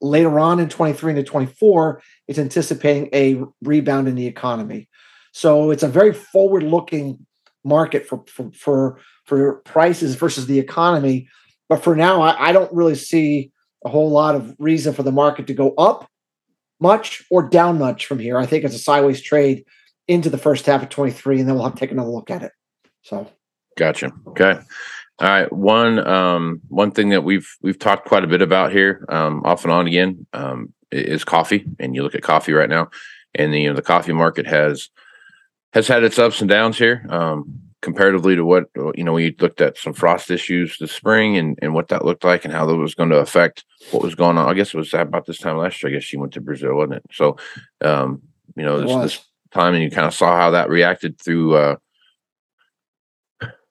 later 0.00 0.38
on 0.38 0.60
in 0.60 0.68
23 0.68 1.10
into 1.10 1.22
24, 1.22 2.02
it's 2.28 2.38
anticipating 2.38 3.08
a 3.12 3.42
rebound 3.62 4.06
in 4.06 4.14
the 4.14 4.26
economy. 4.26 4.88
So 5.32 5.70
it's 5.70 5.82
a 5.82 5.88
very 5.88 6.12
forward 6.12 6.62
looking 6.62 7.26
market 7.64 8.06
for, 8.06 8.22
for, 8.28 8.50
for, 8.52 9.00
for 9.24 9.54
prices 9.64 10.14
versus 10.14 10.46
the 10.46 10.58
economy. 10.58 11.28
But 11.68 11.82
for 11.82 11.96
now, 11.96 12.20
I, 12.20 12.50
I 12.50 12.52
don't 12.52 12.72
really 12.72 12.94
see 12.94 13.50
a 13.84 13.88
whole 13.88 14.10
lot 14.10 14.34
of 14.34 14.54
reason 14.58 14.94
for 14.94 15.02
the 15.02 15.12
market 15.12 15.46
to 15.48 15.54
go 15.54 15.74
up 15.74 16.08
much 16.80 17.24
or 17.30 17.48
down 17.48 17.78
much 17.78 18.06
from 18.06 18.18
here. 18.18 18.38
I 18.38 18.46
think 18.46 18.64
it's 18.64 18.74
a 18.74 18.78
sideways 18.78 19.22
trade 19.22 19.64
into 20.08 20.30
the 20.30 20.38
first 20.38 20.66
half 20.66 20.82
of 20.82 20.88
23, 20.88 21.40
and 21.40 21.48
then 21.48 21.54
we'll 21.54 21.64
have 21.64 21.74
to 21.74 21.80
take 21.80 21.90
another 21.90 22.10
look 22.10 22.30
at 22.30 22.42
it. 22.42 22.52
So, 23.02 23.30
gotcha. 23.76 24.12
Okay. 24.28 24.58
All 25.18 25.28
right. 25.28 25.52
One 25.52 26.04
um, 26.06 26.60
one 26.68 26.90
thing 26.90 27.10
that 27.10 27.22
we've 27.22 27.48
we've 27.62 27.78
talked 27.78 28.06
quite 28.06 28.24
a 28.24 28.28
bit 28.28 28.42
about 28.42 28.72
here, 28.72 29.04
um, 29.08 29.42
off 29.44 29.64
and 29.64 29.72
on 29.72 29.86
again, 29.86 30.26
um, 30.32 30.72
is 30.90 31.24
coffee. 31.24 31.66
And 31.78 31.94
you 31.94 32.02
look 32.02 32.14
at 32.14 32.22
coffee 32.22 32.52
right 32.52 32.68
now, 32.68 32.90
and 33.34 33.52
the, 33.52 33.60
you 33.60 33.68
know 33.68 33.76
the 33.76 33.82
coffee 33.82 34.12
market 34.12 34.46
has 34.46 34.90
has 35.72 35.86
had 35.86 36.02
its 36.02 36.18
ups 36.18 36.40
and 36.40 36.50
downs 36.50 36.78
here. 36.78 37.06
Um, 37.08 37.60
comparatively 37.84 38.34
to 38.34 38.44
what 38.46 38.64
you 38.94 39.04
know 39.04 39.12
we 39.12 39.36
looked 39.38 39.60
at 39.60 39.76
some 39.76 39.92
frost 39.92 40.30
issues 40.30 40.78
this 40.78 40.90
spring 40.90 41.36
and, 41.36 41.58
and 41.60 41.74
what 41.74 41.88
that 41.88 42.02
looked 42.02 42.24
like 42.24 42.46
and 42.46 42.54
how 42.54 42.64
that 42.64 42.74
was 42.74 42.94
going 42.94 43.10
to 43.10 43.18
affect 43.18 43.62
what 43.90 44.02
was 44.02 44.14
going 44.14 44.38
on 44.38 44.48
i 44.48 44.54
guess 44.54 44.72
it 44.72 44.78
was 44.78 44.94
about 44.94 45.26
this 45.26 45.36
time 45.36 45.58
last 45.58 45.82
year 45.82 45.90
i 45.90 45.94
guess 45.94 46.02
she 46.02 46.16
went 46.16 46.32
to 46.32 46.40
brazil 46.40 46.74
wasn't 46.74 46.94
it 46.94 47.02
so 47.12 47.36
um 47.82 48.22
you 48.56 48.64
know 48.64 48.80
this, 48.80 49.16
this 49.16 49.24
time 49.54 49.74
and 49.74 49.82
you 49.82 49.90
kind 49.90 50.06
of 50.06 50.14
saw 50.14 50.36
how 50.36 50.50
that 50.50 50.68
reacted 50.68 51.18
through 51.20 51.54
uh 51.54 51.76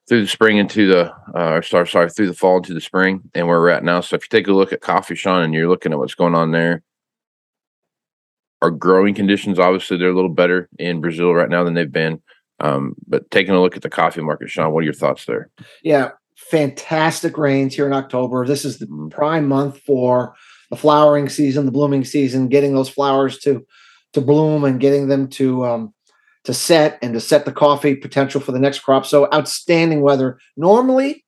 through 0.08 0.20
the 0.22 0.28
spring 0.28 0.58
into 0.58 0.86
the 0.86 1.12
uh 1.34 1.60
sorry 1.62 1.86
sorry 1.86 2.10
through 2.10 2.26
the 2.26 2.34
fall 2.34 2.56
into 2.56 2.74
the 2.74 2.80
spring 2.80 3.22
and 3.34 3.46
where 3.46 3.60
we're 3.60 3.68
at 3.68 3.84
now 3.84 4.00
so 4.00 4.16
if 4.16 4.22
you 4.22 4.28
take 4.28 4.48
a 4.48 4.52
look 4.52 4.72
at 4.72 4.80
coffee 4.80 5.14
shawn 5.14 5.42
and 5.42 5.54
you're 5.54 5.68
looking 5.68 5.92
at 5.92 5.98
what's 5.98 6.14
going 6.14 6.34
on 6.34 6.50
there 6.50 6.82
our 8.62 8.70
growing 8.70 9.14
conditions 9.14 9.58
obviously 9.58 9.96
they're 9.96 10.10
a 10.10 10.14
little 10.14 10.28
better 10.28 10.68
in 10.78 11.00
brazil 11.00 11.34
right 11.34 11.48
now 11.48 11.62
than 11.64 11.74
they've 11.74 11.92
been 11.92 12.20
um, 12.60 12.94
but 13.06 13.30
taking 13.30 13.54
a 13.54 13.60
look 13.60 13.76
at 13.76 13.82
the 13.82 13.90
coffee 13.90 14.20
market, 14.20 14.50
Shawn, 14.50 14.72
what 14.72 14.80
are 14.80 14.84
your 14.84 14.92
thoughts 14.92 15.24
there? 15.24 15.50
Yeah, 15.82 16.12
fantastic 16.36 17.36
rains 17.36 17.74
here 17.74 17.86
in 17.86 17.92
October. 17.92 18.46
This 18.46 18.64
is 18.64 18.78
the 18.78 18.86
mm-hmm. 18.86 19.08
prime 19.08 19.48
month 19.48 19.80
for 19.80 20.34
the 20.70 20.76
flowering 20.76 21.28
season, 21.28 21.66
the 21.66 21.72
blooming 21.72 22.04
season, 22.04 22.48
getting 22.48 22.74
those 22.74 22.88
flowers 22.88 23.38
to 23.40 23.66
to 24.14 24.20
bloom 24.20 24.64
and 24.64 24.80
getting 24.80 25.08
them 25.08 25.28
to 25.28 25.64
um, 25.64 25.94
to 26.44 26.54
set 26.54 26.98
and 27.02 27.14
to 27.14 27.20
set 27.20 27.44
the 27.44 27.52
coffee 27.52 27.94
potential 27.94 28.40
for 28.40 28.52
the 28.52 28.58
next 28.58 28.80
crop. 28.80 29.06
So 29.06 29.28
outstanding 29.32 30.02
weather. 30.02 30.38
Normally, 30.56 31.24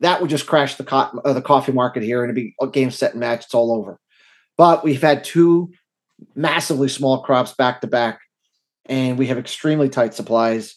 that 0.00 0.20
would 0.20 0.30
just 0.30 0.46
crash 0.46 0.76
the 0.76 0.84
co- 0.84 1.20
uh, 1.24 1.32
the 1.32 1.42
coffee 1.42 1.72
market 1.72 2.02
here 2.02 2.22
and 2.22 2.30
it'd 2.30 2.42
be 2.42 2.54
a 2.60 2.66
game 2.66 2.90
set 2.90 3.12
and 3.12 3.20
match. 3.20 3.44
It's 3.44 3.54
all 3.54 3.72
over. 3.72 3.98
But 4.56 4.84
we've 4.84 5.02
had 5.02 5.24
two 5.24 5.70
massively 6.34 6.88
small 6.88 7.22
crops 7.22 7.54
back 7.54 7.80
to 7.80 7.86
back 7.86 8.20
and 8.86 9.18
we 9.18 9.26
have 9.26 9.38
extremely 9.38 9.88
tight 9.88 10.14
supplies. 10.14 10.76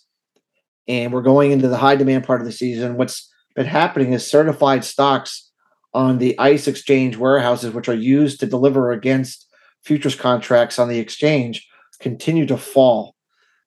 And 0.88 1.14
we're 1.14 1.22
going 1.22 1.52
into 1.52 1.68
the 1.68 1.78
high 1.78 1.96
demand 1.96 2.26
part 2.26 2.42
of 2.42 2.48
the 2.48 2.52
season. 2.52 2.98
What's 2.98 3.30
been 3.56 3.66
happening 3.66 4.14
is 4.14 4.30
certified 4.30 4.84
stocks 4.84 5.52
on 5.94 6.18
the 6.18 6.38
ICE 6.40 6.68
exchange 6.68 7.18
warehouses, 7.18 7.74
which 7.74 7.90
are 7.90 7.94
used 7.94 8.40
to 8.40 8.46
deliver 8.46 8.92
against 8.92 9.48
futures 9.84 10.16
contracts 10.16 10.80
on 10.80 10.90
the 10.90 11.00
exchange, 11.00 11.68
continue 12.00 12.46
to 12.48 12.58
fall. 12.58 13.16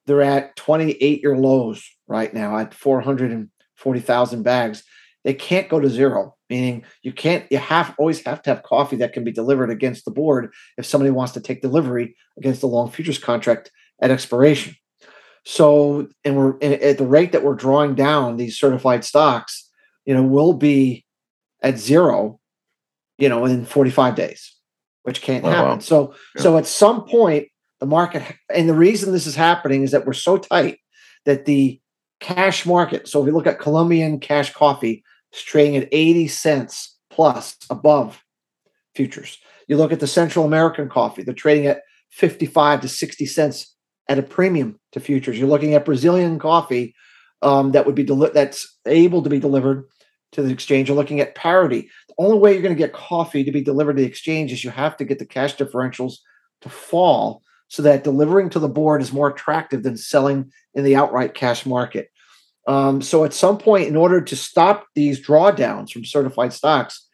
They're 0.07 0.23
at 0.23 0.57
28 0.57 1.23
year 1.23 1.37
lows 1.37 1.89
right 2.07 2.33
now 2.33 2.59
at 2.59 2.75
440,000 2.75 4.43
bags. 4.43 4.83
They 5.25 5.35
can't 5.35 5.71
go 5.71 5.81
to 5.81 5.89
zero, 5.89 6.37
meaning 6.51 6.85
you 7.03 7.13
can't, 7.13 7.51
you 7.51 7.59
have 7.59 7.95
always 7.99 8.23
have 8.25 8.43
to 8.43 8.51
have 8.51 8.63
coffee 8.63 8.97
that 8.97 9.15
can 9.15 9.25
be 9.25 9.33
delivered 9.33 9.71
against 9.71 10.05
the 10.05 10.11
board 10.11 10.53
if 10.77 10.85
somebody 10.85 11.11
wants 11.11 11.33
to 11.33 11.41
take 11.41 11.63
delivery 11.63 12.15
against 12.37 12.61
the 12.61 12.69
long 12.69 12.91
futures 12.91 13.19
contract 13.19 13.71
at 14.03 14.11
expiration. 14.11 14.77
So, 15.47 16.09
and 16.25 16.37
we're 16.37 16.57
at 16.63 16.99
the 16.99 17.07
rate 17.07 17.33
that 17.33 17.45
we're 17.45 17.55
drawing 17.55 17.95
down 17.95 18.37
these 18.37 18.59
certified 18.59 19.05
stocks, 19.05 19.71
you 20.05 20.15
know, 20.15 20.23
will 20.23 20.55
be 20.55 21.05
at 21.63 21.79
zero, 21.79 22.41
you 23.19 23.29
know, 23.29 23.45
in 23.45 23.65
45 23.67 24.15
days, 24.15 24.54
which 25.05 25.23
can't 25.23 25.45
oh, 25.45 25.51
happen. 25.51 25.71
Wow. 25.71 25.79
So, 25.79 26.15
yeah. 26.37 26.43
so 26.43 26.59
at 26.59 26.67
some 26.67 27.05
point, 27.05 27.49
the 27.81 27.87
market, 27.87 28.23
and 28.53 28.69
the 28.69 28.75
reason 28.75 29.13
this 29.13 29.27
is 29.27 29.37
happening 29.37 29.83
is 29.83 29.93
that 29.93 30.07
we're 30.07 30.13
so 30.13 30.37
tight 30.37 30.79
that 31.25 31.45
the 31.45 31.81
cash 32.21 32.67
market. 32.67 33.09
So, 33.09 33.21
if 33.21 33.27
you 33.27 33.33
look 33.33 33.47
at 33.47 33.61
Colombian 33.61 34.19
cash 34.19 34.53
coffee, 34.53 35.05
it's 35.33 35.43
trading 35.43 35.77
at 35.77 35.89
80 35.93 36.29
cents 36.29 36.97
plus 37.11 37.57
above 37.71 38.23
futures. 38.95 39.39
You 39.69 39.77
look 39.77 39.93
at 39.93 40.01
the 40.01 40.07
Central 40.07 40.45
American 40.45 40.89
coffee, 40.89 41.23
they're 41.23 41.35
trading 41.35 41.67
at 41.67 41.83
55 42.11 42.83
to 42.83 42.89
60 42.89 43.27
cents 43.27 43.75
at 44.09 44.19
a 44.19 44.23
premium 44.23 44.79
to 44.93 45.01
futures. 45.01 45.39
You're 45.39 45.49
looking 45.49 45.75
at 45.75 45.85
Brazilian 45.85 46.39
coffee 46.39 46.95
um, 47.43 47.73
that 47.73 47.87
would 47.87 47.95
be 47.95 48.05
deli- 48.05 48.31
that's 48.33 48.79
able 48.87 49.23
to 49.23 49.31
be 49.31 49.41
delivered 49.41 49.85
to 50.33 50.43
the 50.43 50.51
exchange. 50.51 50.89
You're 50.89 50.97
looking 50.97 51.21
at 51.21 51.35
parity. 51.35 51.91
Only 52.19 52.39
way 52.39 52.53
you're 52.53 52.63
going 52.63 52.75
to 52.75 52.79
get 52.79 52.93
coffee 52.93 53.45
to 53.45 53.53
be 53.53 53.63
delivered 53.63 53.97
to 53.97 54.03
the 54.03 54.09
exchange 54.09 54.53
is 54.53 54.65
you 54.65 54.71
have 54.71 54.97
to 54.99 55.05
get 55.05 55.19
the 55.19 55.27
cash 55.27 55.57
differentials 55.57 56.15
to 56.63 56.69
fall 56.69 57.43
so 57.69 57.83
that 57.83 58.05
delivering 58.05 58.51
to 58.51 58.59
the 58.59 58.69
board 58.69 59.03
is 59.03 59.13
more 59.13 59.29
attractive 59.29 59.83
than 59.83 59.97
selling 59.97 60.53
in 60.75 60.85
the 60.85 60.97
outright 60.97 61.35
cash 61.35 61.67
market. 61.67 62.11
Um, 62.67 63.03
so 63.03 63.25
at 63.25 63.35
some 63.35 63.59
point, 63.59 63.89
in 63.89 63.97
order 63.97 64.21
to 64.21 64.37
stop 64.37 64.87
these 64.95 65.25
drawdowns 65.25 65.91
from 65.91 66.05
certified 66.05 66.53
stocks, 66.53 67.07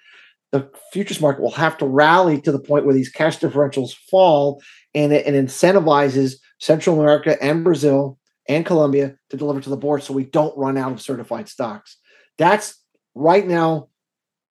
the 0.52 0.70
futures 0.92 1.20
market 1.20 1.42
will 1.42 1.50
have 1.52 1.78
to 1.78 1.86
rally 1.86 2.40
to 2.40 2.52
the 2.52 2.58
point 2.58 2.84
where 2.84 2.94
these 2.94 3.10
cash 3.10 3.38
differentials 3.38 3.94
fall 3.94 4.62
and 4.94 5.12
it, 5.12 5.26
it 5.26 5.34
incentivizes 5.34 6.34
Central 6.58 7.00
America 7.00 7.40
and 7.42 7.64
Brazil 7.64 8.18
and 8.48 8.66
Colombia 8.66 9.16
to 9.30 9.36
deliver 9.36 9.60
to 9.60 9.70
the 9.70 9.76
board 9.76 10.02
so 10.02 10.12
we 10.12 10.24
don't 10.24 10.56
run 10.58 10.76
out 10.76 10.92
of 10.92 11.00
certified 11.00 11.48
stocks. 11.48 11.96
That's 12.36 12.74
right 13.14 13.46
now 13.46 13.89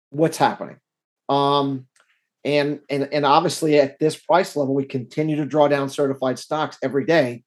what's 0.09 0.37
happening. 0.37 0.77
Um, 1.27 1.87
and 2.45 2.79
and 2.89 3.09
and 3.11 3.25
obviously 3.25 3.79
at 3.79 3.99
this 3.99 4.15
price 4.15 4.55
level, 4.55 4.73
we 4.73 4.85
continue 4.85 5.35
to 5.37 5.45
draw 5.45 5.67
down 5.67 5.89
certified 5.89 6.39
stocks 6.39 6.77
every 6.81 7.05
day. 7.05 7.43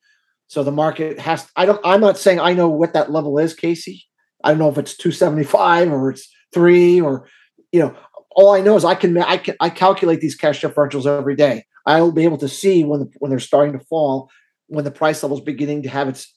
So 0.49 0.63
the 0.63 0.73
market 0.73 1.19
has 1.19 1.47
I 1.57 1.65
don't 1.65 1.81
I'm 1.85 2.01
not 2.01 2.19
saying 2.19 2.41
I 2.41 2.53
know 2.53 2.69
what 2.69 2.93
that 2.93 3.11
level 3.11 3.39
is, 3.39 3.55
Casey. 3.55 4.05
I 4.45 4.51
don't 4.51 4.59
know 4.59 4.69
if 4.69 4.79
it's 4.79 4.97
275 4.97 5.91
or 5.91 6.11
it's 6.11 6.29
three 6.53 7.01
or 7.01 7.27
you 7.71 7.81
know, 7.81 7.97
all 8.33 8.53
I 8.53 8.61
know 8.61 8.77
is 8.77 8.85
I 8.85 8.95
can 8.95 9.17
I 9.19 9.39
can 9.39 9.57
I 9.61 9.71
calculate 9.71 10.21
these 10.21 10.37
cash 10.37 10.61
differentials 10.61 11.07
every 11.07 11.37
day. 11.37 11.65
I'll 11.87 12.13
be 12.13 12.25
able 12.25 12.39
to 12.39 12.49
see 12.49 12.85
when 12.85 13.01
the, 13.01 13.11
when 13.19 13.31
they're 13.31 13.41
starting 13.41 13.77
to 13.79 13.85
fall 13.87 14.31
when 14.69 14.85
the 14.85 14.91
price 14.91 15.23
level 15.23 15.37
is 15.37 15.45
beginning 15.45 15.83
to 15.83 15.89
have 15.89 16.09
its 16.09 16.35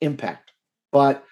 impact. 0.00 0.52
But 0.92 1.24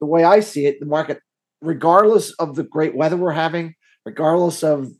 the 0.00 0.06
way 0.06 0.22
I 0.22 0.40
see 0.40 0.66
it, 0.66 0.78
the 0.78 0.86
market, 0.86 1.20
regardless 1.64 2.32
of 2.32 2.54
the 2.56 2.62
great 2.62 2.94
weather 2.94 3.16
we're 3.16 3.32
having, 3.32 3.74
regardless 4.04 4.62
of 4.62 4.92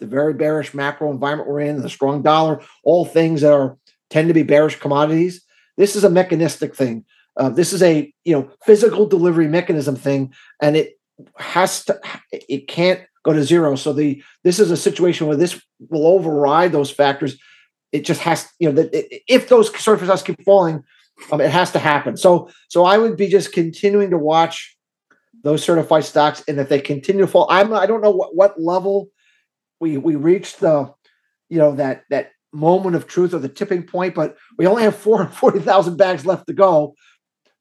the 0.00 0.06
very 0.06 0.34
bearish 0.34 0.74
macro 0.74 1.10
environment 1.10 1.48
we're 1.48 1.60
in, 1.60 1.82
the 1.82 1.90
strong 1.90 2.22
dollar, 2.22 2.60
all 2.84 3.04
things 3.04 3.42
that 3.42 3.52
are 3.52 3.76
tend 4.10 4.28
to 4.28 4.34
be 4.34 4.42
bearish 4.42 4.76
commodities, 4.76 5.42
this 5.76 5.94
is 5.94 6.04
a 6.04 6.10
mechanistic 6.10 6.74
thing. 6.74 7.04
Uh, 7.36 7.48
this 7.48 7.72
is 7.72 7.82
a 7.82 8.12
you 8.24 8.32
know 8.32 8.50
physical 8.64 9.06
delivery 9.06 9.46
mechanism 9.46 9.94
thing, 9.94 10.32
and 10.60 10.76
it 10.76 10.98
has 11.36 11.84
to 11.84 12.00
it 12.32 12.66
can't 12.66 13.00
go 13.24 13.32
to 13.32 13.44
zero. 13.44 13.76
So 13.76 13.92
the 13.92 14.22
this 14.42 14.58
is 14.58 14.70
a 14.70 14.76
situation 14.76 15.26
where 15.26 15.36
this 15.36 15.60
will 15.88 16.06
override 16.06 16.72
those 16.72 16.90
factors. 16.90 17.38
It 17.92 18.04
just 18.04 18.20
has 18.22 18.48
you 18.58 18.70
know 18.70 18.82
that 18.82 19.22
if 19.32 19.48
those 19.48 19.76
surface 19.78 20.22
keep 20.22 20.42
falling, 20.44 20.82
um, 21.30 21.40
it 21.40 21.50
has 21.50 21.70
to 21.72 21.78
happen. 21.78 22.16
So 22.16 22.50
so 22.68 22.84
I 22.84 22.98
would 22.98 23.16
be 23.16 23.28
just 23.28 23.52
continuing 23.52 24.10
to 24.10 24.18
watch 24.18 24.76
those 25.48 25.64
certified 25.64 26.04
stocks, 26.04 26.44
and 26.46 26.60
if 26.60 26.68
they 26.68 26.80
continue 26.80 27.22
to 27.22 27.26
fall, 27.26 27.46
I'm 27.50 27.72
I 27.72 27.86
don't 27.86 28.02
know 28.02 28.10
what 28.10 28.36
what 28.36 28.60
level 28.60 29.08
we 29.80 29.96
we 29.96 30.14
reached 30.14 30.60
the 30.60 30.92
you 31.48 31.58
know 31.58 31.74
that 31.76 32.04
that 32.10 32.32
moment 32.52 32.96
of 32.96 33.06
truth 33.06 33.32
or 33.34 33.38
the 33.38 33.48
tipping 33.48 33.82
point, 33.82 34.14
but 34.14 34.36
we 34.56 34.66
only 34.66 34.82
have 34.82 34.96
440,000 34.96 35.96
bags 35.96 36.26
left 36.26 36.46
to 36.46 36.52
go. 36.52 36.94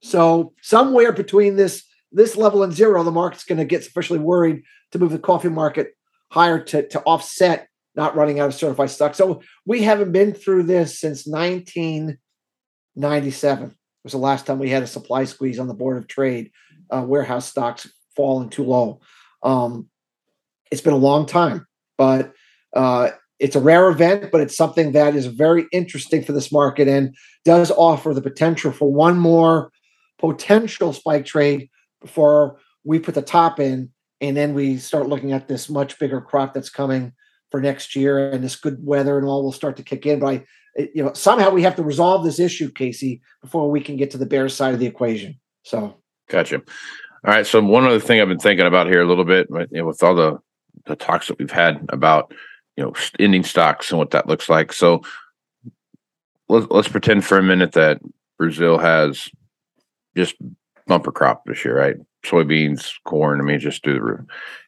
So 0.01 0.53
somewhere 0.61 1.11
between 1.11 1.55
this 1.55 1.83
this 2.11 2.35
level 2.35 2.63
and 2.63 2.73
zero, 2.73 3.03
the 3.03 3.11
market's 3.11 3.45
going 3.45 3.59
to 3.59 3.65
get 3.65 3.83
sufficiently 3.83 4.23
worried 4.23 4.63
to 4.91 4.99
move 4.99 5.11
the 5.11 5.19
coffee 5.19 5.49
market 5.49 5.93
higher 6.31 6.59
to, 6.59 6.87
to 6.87 7.01
offset 7.01 7.67
not 7.95 8.15
running 8.15 8.39
out 8.39 8.47
of 8.47 8.53
certified 8.53 8.91
stock. 8.91 9.15
So 9.15 9.41
we 9.65 9.81
haven't 9.81 10.11
been 10.11 10.33
through 10.33 10.63
this 10.63 10.99
since 10.99 11.25
1997. 11.25 13.65
It 13.65 13.73
was 14.03 14.11
the 14.11 14.19
last 14.19 14.45
time 14.45 14.59
we 14.59 14.69
had 14.69 14.83
a 14.83 14.87
supply 14.87 15.23
squeeze 15.25 15.59
on 15.59 15.67
the 15.67 15.73
board 15.73 15.97
of 15.97 16.07
trade, 16.07 16.51
uh, 16.93 17.03
warehouse 17.05 17.47
stocks 17.47 17.89
falling 18.15 18.49
too 18.49 18.63
low. 18.63 18.99
Um, 19.43 19.89
it's 20.71 20.81
been 20.81 20.93
a 20.93 20.97
long 20.97 21.25
time, 21.25 21.65
but 21.97 22.33
uh, 22.75 23.11
it's 23.39 23.55
a 23.55 23.61
rare 23.61 23.89
event, 23.89 24.31
but 24.31 24.41
it's 24.41 24.57
something 24.57 24.91
that 24.93 25.15
is 25.15 25.27
very 25.27 25.67
interesting 25.71 26.23
for 26.23 26.31
this 26.31 26.51
market 26.51 26.87
and 26.87 27.15
does 27.45 27.71
offer 27.71 28.13
the 28.13 28.21
potential 28.21 28.71
for 28.71 28.91
one 28.91 29.17
more 29.17 29.71
potential 30.19 30.93
spike 30.93 31.25
trade 31.25 31.69
before 32.01 32.59
we 32.83 32.99
put 32.99 33.15
the 33.15 33.21
top 33.21 33.59
in 33.59 33.89
and 34.19 34.35
then 34.35 34.53
we 34.53 34.77
start 34.77 35.07
looking 35.07 35.31
at 35.31 35.47
this 35.47 35.69
much 35.69 35.99
bigger 35.99 36.21
crop 36.21 36.53
that's 36.53 36.69
coming 36.69 37.13
for 37.51 37.61
next 37.61 37.95
year 37.95 38.31
and 38.31 38.43
this 38.43 38.55
good 38.55 38.77
weather 38.83 39.17
and 39.17 39.27
all 39.27 39.43
will 39.43 39.51
start 39.51 39.77
to 39.77 39.83
kick 39.83 40.05
in 40.05 40.19
but 40.19 40.27
i 40.27 40.45
you 40.93 41.03
know 41.03 41.13
somehow 41.13 41.49
we 41.49 41.63
have 41.63 41.75
to 41.75 41.83
resolve 41.83 42.23
this 42.23 42.39
issue 42.39 42.71
casey 42.71 43.21
before 43.41 43.69
we 43.69 43.79
can 43.79 43.97
get 43.97 44.11
to 44.11 44.17
the 44.17 44.25
bear 44.25 44.49
side 44.49 44.73
of 44.73 44.79
the 44.79 44.85
equation 44.85 45.39
so 45.63 45.95
gotcha. 46.27 46.61
All 47.25 47.33
right 47.33 47.45
so 47.45 47.61
one 47.61 47.85
other 47.85 47.99
thing 47.99 48.21
i've 48.21 48.27
been 48.27 48.39
thinking 48.39 48.67
about 48.67 48.87
here 48.87 49.01
a 49.01 49.07
little 49.07 49.25
bit 49.25 49.47
you 49.49 49.67
know, 49.71 49.85
with 49.85 50.03
all 50.03 50.15
the 50.15 50.39
the 50.85 50.95
talks 50.95 51.27
that 51.27 51.39
we've 51.39 51.51
had 51.51 51.85
about 51.89 52.33
you 52.75 52.83
know 52.83 52.93
ending 53.19 53.43
stocks 53.43 53.91
and 53.91 53.99
what 53.99 54.11
that 54.11 54.27
looks 54.27 54.49
like. 54.49 54.71
So 54.71 55.01
let's, 56.47 56.67
let's 56.69 56.87
pretend 56.87 57.25
for 57.25 57.37
a 57.37 57.43
minute 57.43 57.73
that 57.73 57.99
brazil 58.37 58.77
has 58.77 59.29
just 60.15 60.35
bumper 60.85 61.11
crop 61.11 61.43
this 61.45 61.65
year 61.65 61.77
right? 61.77 61.95
Soybeans 62.25 62.93
corn 63.05 63.39
i 63.39 63.43
mean 63.43 63.59
just 63.59 63.83
do 63.83 63.93
the 63.93 64.01
roof. 64.01 64.21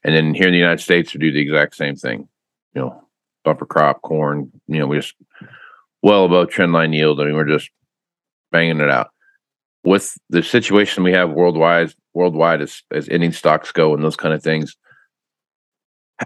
And 0.04 0.16
then 0.16 0.34
here 0.34 0.48
in 0.48 0.54
the 0.54 0.60
united 0.60 0.82
states 0.82 1.14
we 1.14 1.20
do 1.20 1.32
the 1.32 1.42
exact 1.42 1.76
same 1.76 1.96
thing 1.96 2.28
you 2.74 2.82
know 2.82 3.04
bumper 3.44 3.66
crop 3.66 4.02
corn 4.02 4.52
you 4.68 4.80
know 4.80 4.88
we 4.88 4.98
just 4.98 5.16
well 6.02 6.26
above 6.26 6.50
trend 6.50 6.74
line 6.74 6.94
yield. 6.94 7.22
I 7.22 7.26
mean 7.26 7.36
we're 7.36 7.46
just 7.46 7.70
banging 8.52 8.82
it 8.82 8.90
out 8.90 9.12
with 9.84 10.18
the 10.30 10.44
situation 10.44 11.04
we 11.04 11.12
have 11.12 11.32
worldwide 11.32 11.94
worldwide 12.14 12.62
as 12.62 12.84
as 12.92 13.08
ending 13.10 13.32
stocks 13.32 13.72
go 13.72 13.94
and 13.94 14.04
those 14.04 14.16
kind 14.16 14.34
of 14.34 14.44
things 14.44 14.76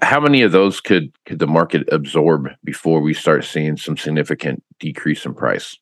how 0.02 0.20
many 0.20 0.42
of 0.42 0.52
those 0.52 0.82
could 0.82 1.12
could 1.26 1.40
the 1.40 1.48
market 1.48 1.88
absorb 1.92 2.50
before 2.64 3.02
we 3.02 3.14
start 3.14 3.44
seeing 3.44 3.78
some 3.78 3.98
significant 3.98 4.64
decrease 4.80 5.26
in 5.26 5.34
price? 5.34 5.78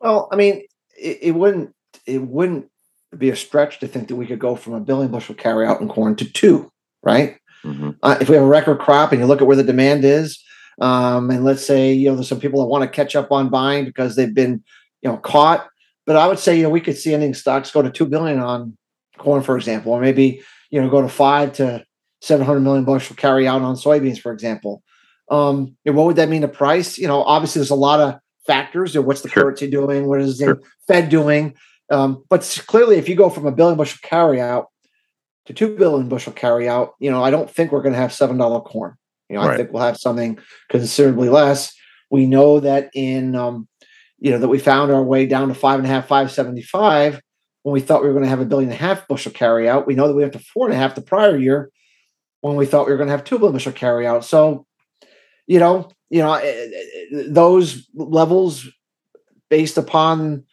Well, 0.00 0.28
I 0.30 0.36
mean, 0.36 0.62
it, 0.96 1.18
it 1.22 1.30
wouldn't 1.32 1.74
it 2.06 2.22
wouldn't 2.22 2.70
be 3.16 3.30
a 3.30 3.36
stretch 3.36 3.80
to 3.80 3.88
think 3.88 4.08
that 4.08 4.16
we 4.16 4.26
could 4.26 4.38
go 4.38 4.54
from 4.54 4.74
a 4.74 4.80
billion 4.80 5.10
bushel 5.10 5.34
carry 5.34 5.66
out 5.66 5.80
in 5.80 5.88
corn 5.88 6.16
to 6.16 6.24
two, 6.24 6.70
right? 7.02 7.38
Mm-hmm. 7.64 7.90
Uh, 8.02 8.18
if 8.20 8.28
we 8.28 8.34
have 8.34 8.44
a 8.44 8.48
record 8.48 8.78
crop 8.78 9.12
and 9.12 9.20
you 9.20 9.26
look 9.26 9.40
at 9.40 9.46
where 9.46 9.56
the 9.56 9.64
demand 9.64 10.04
is, 10.04 10.42
um, 10.80 11.30
and 11.30 11.44
let's 11.44 11.64
say 11.64 11.92
you 11.92 12.08
know 12.08 12.14
there's 12.14 12.28
some 12.28 12.40
people 12.40 12.60
that 12.60 12.68
want 12.68 12.82
to 12.82 12.88
catch 12.88 13.16
up 13.16 13.32
on 13.32 13.48
buying 13.48 13.84
because 13.84 14.14
they've 14.14 14.34
been 14.34 14.62
you 15.02 15.10
know 15.10 15.16
caught, 15.16 15.66
but 16.06 16.16
I 16.16 16.26
would 16.26 16.38
say 16.38 16.56
you 16.56 16.64
know 16.64 16.70
we 16.70 16.80
could 16.80 16.96
see 16.96 17.14
ending 17.14 17.34
stocks 17.34 17.70
go 17.70 17.82
to 17.82 17.90
two 17.90 18.06
billion 18.06 18.40
on 18.40 18.76
corn, 19.18 19.42
for 19.42 19.56
example, 19.56 19.92
or 19.92 20.00
maybe 20.00 20.42
you 20.70 20.80
know 20.80 20.88
go 20.88 21.02
to 21.02 21.08
five 21.08 21.52
to 21.54 21.84
700 22.22 22.60
million 22.60 22.84
bushel 22.84 23.16
carry 23.16 23.46
out 23.46 23.62
on 23.62 23.76
soybeans, 23.76 24.18
for 24.18 24.32
example. 24.32 24.82
Um, 25.30 25.76
what 25.84 26.06
would 26.06 26.16
that 26.16 26.28
mean 26.28 26.42
to 26.42 26.48
price? 26.48 26.98
You 26.98 27.06
know, 27.06 27.22
obviously 27.22 27.60
there's 27.60 27.70
a 27.70 27.74
lot 27.74 28.00
of 28.00 28.18
factors. 28.46 28.94
You 28.94 29.00
know, 29.00 29.06
what's 29.06 29.22
the 29.22 29.28
sure. 29.28 29.44
currency 29.44 29.70
doing? 29.70 30.06
What 30.06 30.20
is 30.20 30.38
the. 30.38 30.60
Fed 30.86 31.08
doing? 31.08 31.54
Um, 31.90 32.24
but 32.28 32.62
clearly, 32.66 32.96
if 32.96 33.08
you 33.08 33.14
go 33.14 33.30
from 33.30 33.46
a 33.46 33.52
billion 33.52 33.76
bushel 33.76 33.98
carry 34.02 34.40
out 34.40 34.68
to 35.46 35.52
two 35.52 35.76
billion 35.76 36.08
bushel 36.08 36.32
carry 36.32 36.68
out, 36.68 36.94
you 36.98 37.10
know, 37.10 37.22
I 37.22 37.30
don't 37.30 37.50
think 37.50 37.72
we're 37.72 37.82
going 37.82 37.92
to 37.92 37.98
have 37.98 38.12
seven 38.12 38.38
dollar 38.38 38.60
corn. 38.60 38.94
You 39.28 39.36
know, 39.36 39.42
right. 39.42 39.54
I 39.54 39.56
think 39.56 39.72
we'll 39.72 39.82
have 39.82 39.96
something 39.96 40.38
considerably 40.70 41.28
less. 41.28 41.74
We 42.10 42.26
know 42.26 42.60
that 42.60 42.90
in, 42.94 43.34
um, 43.34 43.66
you 44.24 44.30
know, 44.30 44.38
that 44.38 44.48
we 44.48 44.58
found 44.58 44.90
our 44.90 45.02
way 45.02 45.26
down 45.26 45.48
to 45.48 45.54
five 45.54 45.78
and 45.78 45.86
a 45.86 45.90
half, 45.90 46.08
five 46.08 46.32
seventy 46.32 46.62
five 46.62 47.20
when 47.62 47.74
we 47.74 47.80
thought 47.80 48.00
we 48.00 48.08
were 48.08 48.14
going 48.14 48.24
to 48.24 48.30
have 48.30 48.40
a 48.40 48.46
billion 48.46 48.70
and 48.70 48.80
a 48.80 48.82
half 48.82 49.06
bushel 49.06 49.30
carry 49.30 49.68
out. 49.68 49.86
We 49.86 49.94
know 49.94 50.08
that 50.08 50.14
we 50.14 50.22
went 50.22 50.32
to 50.32 50.38
four 50.38 50.66
and 50.66 50.74
a 50.74 50.78
half 50.78 50.94
the 50.94 51.02
prior 51.02 51.36
year 51.36 51.70
when 52.40 52.56
we 52.56 52.64
thought 52.64 52.86
we 52.86 52.92
were 52.92 52.96
going 52.96 53.08
to 53.08 53.14
have 53.14 53.24
two 53.24 53.38
bushel 53.38 53.72
carry 53.72 54.06
out. 54.06 54.24
So, 54.24 54.66
you 55.46 55.58
know, 55.58 55.90
you 56.08 56.20
know, 56.20 56.32
eh, 56.32 56.46
eh, 56.46 56.68
eh, 57.12 57.22
those 57.26 57.86
levels 57.94 58.66
based 59.50 59.76
upon 59.76 60.44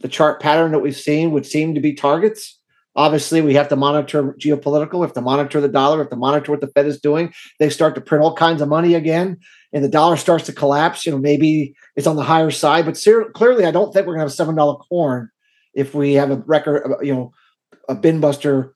the 0.00 0.08
chart 0.08 0.40
pattern 0.40 0.72
that 0.72 0.78
we've 0.78 0.96
seen 0.96 1.32
would 1.32 1.44
seem 1.44 1.74
to 1.74 1.80
be 1.80 1.92
targets. 1.92 2.58
Obviously, 2.96 3.40
we 3.40 3.54
have 3.54 3.68
to 3.68 3.76
monitor 3.76 4.34
geopolitical. 4.34 4.94
We 4.94 5.06
have 5.06 5.12
to 5.12 5.20
monitor 5.20 5.60
the 5.60 5.68
dollar. 5.68 5.96
We 5.96 6.02
have 6.02 6.10
to 6.10 6.16
monitor 6.16 6.50
what 6.50 6.60
the 6.60 6.66
Fed 6.68 6.86
is 6.86 7.00
doing. 7.00 7.32
They 7.58 7.70
start 7.70 7.94
to 7.94 8.00
print 8.00 8.24
all 8.24 8.34
kinds 8.34 8.60
of 8.60 8.68
money 8.68 8.94
again, 8.94 9.38
and 9.72 9.84
the 9.84 9.88
dollar 9.88 10.16
starts 10.16 10.46
to 10.46 10.52
collapse. 10.52 11.06
You 11.06 11.12
know, 11.12 11.18
maybe 11.18 11.74
it's 11.94 12.08
on 12.08 12.16
the 12.16 12.24
higher 12.24 12.50
side, 12.50 12.86
but 12.86 12.96
ser- 12.96 13.30
clearly, 13.30 13.64
I 13.64 13.70
don't 13.70 13.92
think 13.92 14.06
we're 14.06 14.14
going 14.14 14.26
to 14.26 14.30
have 14.30 14.32
seven 14.32 14.56
dollar 14.56 14.76
corn 14.76 15.30
if 15.72 15.94
we 15.94 16.14
have 16.14 16.30
a 16.30 16.36
record. 16.46 16.82
You 17.02 17.14
know, 17.14 17.32
a 17.88 17.94
bin 17.94 18.20
buster 18.20 18.74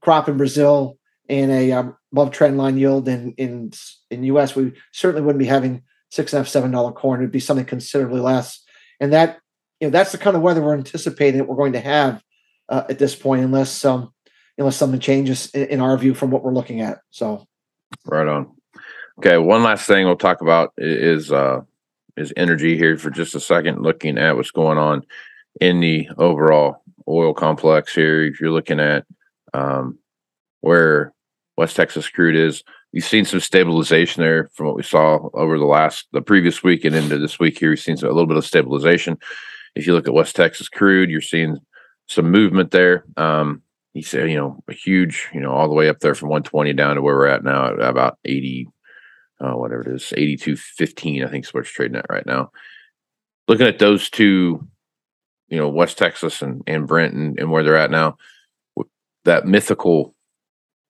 crop 0.00 0.28
in 0.28 0.36
Brazil 0.36 0.96
and 1.28 1.50
a 1.50 1.72
um, 1.72 1.96
above 2.12 2.32
trend 2.32 2.56
line 2.56 2.78
yield 2.78 3.08
in 3.08 3.32
in 3.32 3.72
in 4.10 4.24
US, 4.24 4.54
we 4.54 4.72
certainly 4.92 5.22
wouldn't 5.22 5.40
be 5.40 5.46
having 5.46 5.82
six 6.10 6.32
and 6.32 6.38
a 6.38 6.40
half, 6.42 6.48
seven 6.48 6.70
dollar 6.70 6.92
corn. 6.92 7.20
It'd 7.20 7.32
be 7.32 7.40
something 7.40 7.66
considerably 7.66 8.20
less. 8.20 8.62
And 9.00 9.12
that 9.12 9.38
you 9.80 9.88
know 9.88 9.90
that's 9.90 10.12
the 10.12 10.18
kind 10.18 10.36
of 10.36 10.42
weather 10.42 10.62
we're 10.62 10.74
anticipating 10.74 11.38
that 11.38 11.48
we're 11.48 11.56
going 11.56 11.72
to 11.72 11.80
have 11.80 12.22
uh, 12.70 12.84
at 12.88 12.98
this 12.98 13.14
point, 13.14 13.44
unless 13.44 13.84
um 13.84 14.12
unless 14.56 14.76
something 14.76 15.00
changes 15.00 15.50
in, 15.50 15.66
in 15.68 15.80
our 15.80 15.96
view 15.98 16.14
from 16.14 16.30
what 16.30 16.42
we're 16.42 16.54
looking 16.54 16.80
at. 16.80 17.00
So 17.10 17.46
right 18.06 18.26
on. 18.26 18.52
Okay, 19.18 19.36
one 19.36 19.62
last 19.62 19.86
thing 19.86 20.06
we'll 20.06 20.16
talk 20.16 20.40
about 20.40 20.72
is 20.78 21.30
uh 21.30 21.60
is 22.16 22.32
energy 22.36 22.76
here 22.76 22.96
for 22.96 23.10
just 23.10 23.34
a 23.34 23.40
second, 23.40 23.82
looking 23.82 24.16
at 24.18 24.36
what's 24.36 24.50
going 24.50 24.78
on 24.78 25.04
in 25.60 25.80
the 25.80 26.08
overall 26.16 26.82
oil 27.08 27.34
complex 27.34 27.94
here. 27.94 28.24
If 28.24 28.40
you're 28.40 28.50
looking 28.50 28.80
at 28.80 29.04
um, 29.52 29.98
where 30.60 31.12
West 31.56 31.76
Texas 31.76 32.08
crude 32.08 32.36
is. 32.36 32.62
you've 32.92 33.04
seen 33.04 33.24
some 33.24 33.40
stabilization 33.40 34.22
there 34.22 34.48
from 34.54 34.66
what 34.66 34.76
we 34.76 34.82
saw 34.82 35.28
over 35.34 35.58
the 35.58 35.64
last, 35.64 36.06
the 36.12 36.22
previous 36.22 36.62
week 36.62 36.84
and 36.84 36.96
into 36.96 37.18
this 37.18 37.38
week 37.38 37.58
here. 37.58 37.70
We've 37.70 37.78
seen 37.78 37.96
some, 37.96 38.08
a 38.08 38.12
little 38.12 38.26
bit 38.26 38.36
of 38.36 38.46
stabilization. 38.46 39.18
If 39.74 39.86
you 39.86 39.92
look 39.92 40.08
at 40.08 40.14
West 40.14 40.34
Texas 40.34 40.68
crude, 40.68 41.10
you're 41.10 41.20
seeing 41.20 41.58
some 42.10 42.30
movement 42.30 42.72
there. 42.72 43.04
Um, 43.16 43.62
he 43.94 44.02
said, 44.02 44.28
you 44.28 44.36
know, 44.36 44.62
a 44.68 44.72
huge, 44.72 45.28
you 45.32 45.40
know, 45.40 45.52
all 45.52 45.68
the 45.68 45.74
way 45.74 45.88
up 45.88 46.00
there 46.00 46.14
from 46.14 46.28
120 46.28 46.72
down 46.72 46.96
to 46.96 47.02
where 47.02 47.14
we're 47.14 47.26
at 47.26 47.44
now, 47.44 47.68
at 47.68 47.80
about 47.80 48.18
80, 48.24 48.68
uh, 49.40 49.52
whatever 49.52 49.82
it 49.82 49.94
is, 49.94 50.12
82.15, 50.16 51.24
I 51.24 51.30
think 51.30 51.44
is 51.44 51.54
what 51.54 51.60
it's 51.60 51.70
trading 51.70 51.96
at 51.96 52.06
right 52.10 52.26
now. 52.26 52.50
Looking 53.46 53.66
at 53.66 53.78
those 53.78 54.10
two, 54.10 54.66
you 55.48 55.58
know, 55.58 55.68
West 55.68 55.98
Texas 55.98 56.42
and, 56.42 56.62
and 56.66 56.86
Brent 56.86 57.14
and, 57.14 57.38
and 57.38 57.50
where 57.50 57.62
they're 57.62 57.76
at 57.76 57.90
now, 57.92 58.16
that 59.24 59.46
mythical 59.46 60.14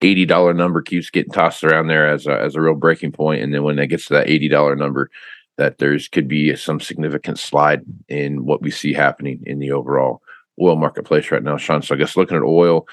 eighty 0.02 0.24
dollar 0.24 0.54
number 0.54 0.80
keeps 0.80 1.10
getting 1.10 1.32
tossed 1.32 1.64
around 1.64 1.88
there 1.88 2.08
as 2.08 2.26
a, 2.26 2.40
as 2.40 2.54
a 2.54 2.60
real 2.60 2.74
breaking 2.74 3.12
point. 3.12 3.42
and 3.42 3.52
then 3.52 3.64
when 3.64 3.78
it 3.78 3.88
gets 3.88 4.06
to 4.06 4.14
that 4.14 4.28
eighty 4.28 4.48
dollar 4.48 4.76
number, 4.76 5.10
that 5.58 5.78
there's 5.78 6.06
could 6.08 6.28
be 6.28 6.54
some 6.54 6.78
significant 6.80 7.38
slide 7.38 7.82
in 8.08 8.44
what 8.44 8.62
we 8.62 8.70
see 8.70 8.92
happening 8.92 9.42
in 9.44 9.58
the 9.58 9.72
overall 9.72 10.22
oil 10.60 10.76
marketplace 10.76 11.30
right 11.30 11.42
now, 11.42 11.56
Shawn. 11.56 11.82
So 11.82 11.94
I 11.94 11.98
guess 11.98 12.16
looking 12.16 12.36
at 12.36 12.42
oil, 12.42 12.86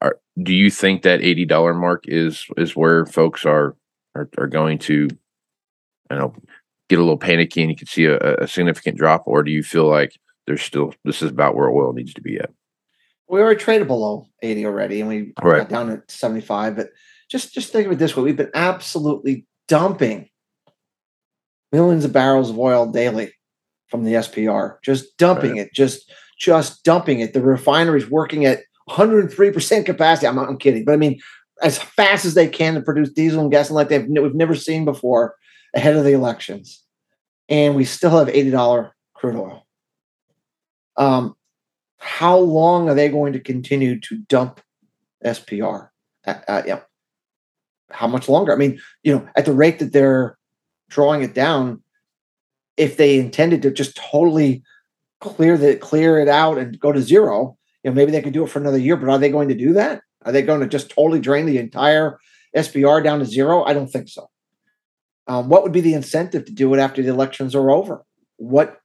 are, 0.00 0.18
do 0.42 0.54
you 0.54 0.70
think 0.70 1.02
that 1.02 1.22
eighty 1.22 1.44
dollar 1.44 1.74
mark 1.74 2.04
is 2.06 2.46
is 2.56 2.76
where 2.76 3.06
folks 3.06 3.44
are 3.44 3.76
are, 4.14 4.28
are 4.38 4.46
going 4.46 4.78
to, 4.78 4.94
you 4.94 6.16
know, 6.16 6.34
get 6.88 6.98
a 6.98 7.02
little 7.02 7.18
panicky 7.18 7.62
and 7.62 7.70
you 7.70 7.76
could 7.76 7.88
see 7.88 8.06
a, 8.06 8.18
a 8.18 8.48
significant 8.48 8.98
drop, 8.98 9.24
or 9.26 9.42
do 9.42 9.50
you 9.50 9.62
feel 9.62 9.88
like 9.88 10.18
there's 10.46 10.62
still 10.62 10.94
this 11.04 11.22
is 11.22 11.30
about 11.30 11.54
where 11.54 11.70
oil 11.70 11.92
needs 11.92 12.14
to 12.14 12.22
be 12.22 12.38
at? 12.38 12.50
we 13.28 13.40
were 13.40 13.54
traded 13.54 13.86
below 13.86 14.26
80 14.42 14.66
already 14.66 15.00
and 15.00 15.08
we 15.08 15.32
right. 15.40 15.58
got 15.58 15.68
down 15.68 15.88
at 15.88 16.10
75 16.10 16.74
but 16.74 16.90
just 17.30 17.54
just 17.54 17.70
think 17.70 17.86
of 17.86 17.92
it 17.92 18.00
this 18.00 18.16
way 18.16 18.24
we've 18.24 18.36
been 18.36 18.50
absolutely 18.54 19.46
dumping 19.68 20.28
millions 21.72 22.04
of 22.04 22.12
barrels 22.12 22.50
of 22.50 22.58
oil 22.58 22.86
daily 22.86 23.32
from 23.88 24.04
the 24.04 24.14
SPR, 24.14 24.76
just 24.82 25.16
dumping 25.16 25.56
it, 25.56 25.72
just 25.74 26.12
just 26.40 26.82
dumping 26.82 27.20
it. 27.20 27.32
The 27.34 27.42
refineries 27.42 28.10
working 28.10 28.44
at 28.46 28.62
103% 28.88 29.86
capacity. 29.86 30.26
I'm, 30.26 30.38
I'm 30.38 30.58
kidding, 30.58 30.84
but 30.84 30.92
I 30.92 30.96
mean, 30.96 31.20
as 31.62 31.78
fast 31.78 32.24
as 32.24 32.34
they 32.34 32.48
can 32.48 32.74
to 32.74 32.80
produce 32.80 33.10
diesel 33.10 33.42
and 33.42 33.52
gasoline 33.52 33.76
like 33.76 33.88
they've 33.88 34.08
we've 34.08 34.34
never 34.34 34.54
seen 34.54 34.84
before 34.84 35.36
ahead 35.74 35.94
of 35.94 36.04
the 36.04 36.12
elections, 36.12 36.82
and 37.48 37.76
we 37.76 37.84
still 37.84 38.18
have 38.18 38.28
$80 38.28 38.90
crude 39.14 39.36
oil. 39.36 39.66
Um, 40.96 41.36
how 41.98 42.38
long 42.38 42.88
are 42.88 42.94
they 42.94 43.10
going 43.10 43.34
to 43.34 43.40
continue 43.40 44.00
to 44.00 44.16
dump 44.16 44.60
SPR? 45.24 45.90
Uh, 46.26 46.34
uh, 46.48 46.62
yeah. 46.66 46.80
How 47.90 48.06
much 48.06 48.28
longer? 48.28 48.52
I 48.52 48.56
mean, 48.56 48.80
you 49.02 49.14
know, 49.14 49.28
at 49.36 49.44
the 49.44 49.52
rate 49.52 49.78
that 49.80 49.92
they're 49.92 50.38
drawing 50.88 51.22
it 51.22 51.34
down, 51.34 51.82
if 52.76 52.96
they 52.96 53.18
intended 53.18 53.62
to 53.62 53.70
just 53.70 53.96
totally 53.96 54.62
clear 55.20 55.56
the 55.56 55.76
clear 55.76 56.18
it 56.18 56.28
out 56.28 56.58
and 56.58 56.78
go 56.80 56.92
to 56.92 57.00
zero, 57.00 57.56
you 57.84 57.90
know, 57.90 57.94
maybe 57.94 58.10
they 58.10 58.22
could 58.22 58.32
do 58.32 58.44
it 58.44 58.50
for 58.50 58.58
another 58.58 58.78
year. 58.78 58.96
But 58.96 59.08
are 59.08 59.18
they 59.18 59.28
going 59.28 59.48
to 59.48 59.54
do 59.54 59.74
that? 59.74 60.02
Are 60.24 60.32
they 60.32 60.42
going 60.42 60.60
to 60.60 60.66
just 60.66 60.90
totally 60.90 61.20
drain 61.20 61.46
the 61.46 61.58
entire 61.58 62.18
SPR 62.56 63.02
down 63.02 63.20
to 63.20 63.24
zero? 63.24 63.64
I 63.64 63.72
don't 63.72 63.88
think 63.88 64.08
so. 64.08 64.28
Um, 65.26 65.48
what 65.48 65.62
would 65.62 65.72
be 65.72 65.80
the 65.80 65.94
incentive 65.94 66.44
to 66.46 66.52
do 66.52 66.74
it 66.74 66.80
after 66.80 67.02
the 67.02 67.08
elections 67.08 67.54
are 67.54 67.70
over? 67.70 68.04
What? 68.36 68.78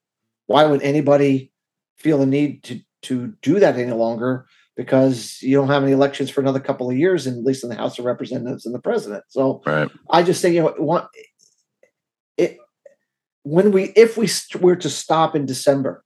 Why 0.47 0.65
would 0.65 0.83
anybody 0.83 1.51
feel 1.97 2.19
the 2.19 2.25
need 2.25 2.63
to 2.65 2.81
to 3.03 3.33
do 3.41 3.59
that 3.59 3.77
any 3.77 3.91
longer? 3.91 4.45
Because 4.77 5.41
you 5.41 5.55
don't 5.55 5.69
have 5.69 5.83
any 5.83 5.93
elections 5.93 6.29
for 6.29 6.41
another 6.41 6.59
couple 6.59 6.89
of 6.89 6.97
years, 6.97 7.25
and 7.25 7.37
at 7.37 7.45
least 7.45 7.63
in 7.63 7.69
the 7.69 7.75
House 7.75 7.97
of 7.97 8.05
Representatives 8.05 8.65
and 8.65 8.75
the 8.75 8.79
President. 8.79 9.23
So 9.29 9.63
Right. 9.65 9.89
I 10.09 10.21
just 10.21 10.41
think 10.41 10.53
you 10.53 10.63
know 10.63 10.75
one, 10.77 11.07
it 12.37 12.57
when 13.43 13.71
we 13.71 13.85
if 13.95 14.17
we 14.17 14.27
were 14.59 14.75
to 14.75 14.89
stop 14.89 15.35
in 15.35 15.45
December 15.45 16.04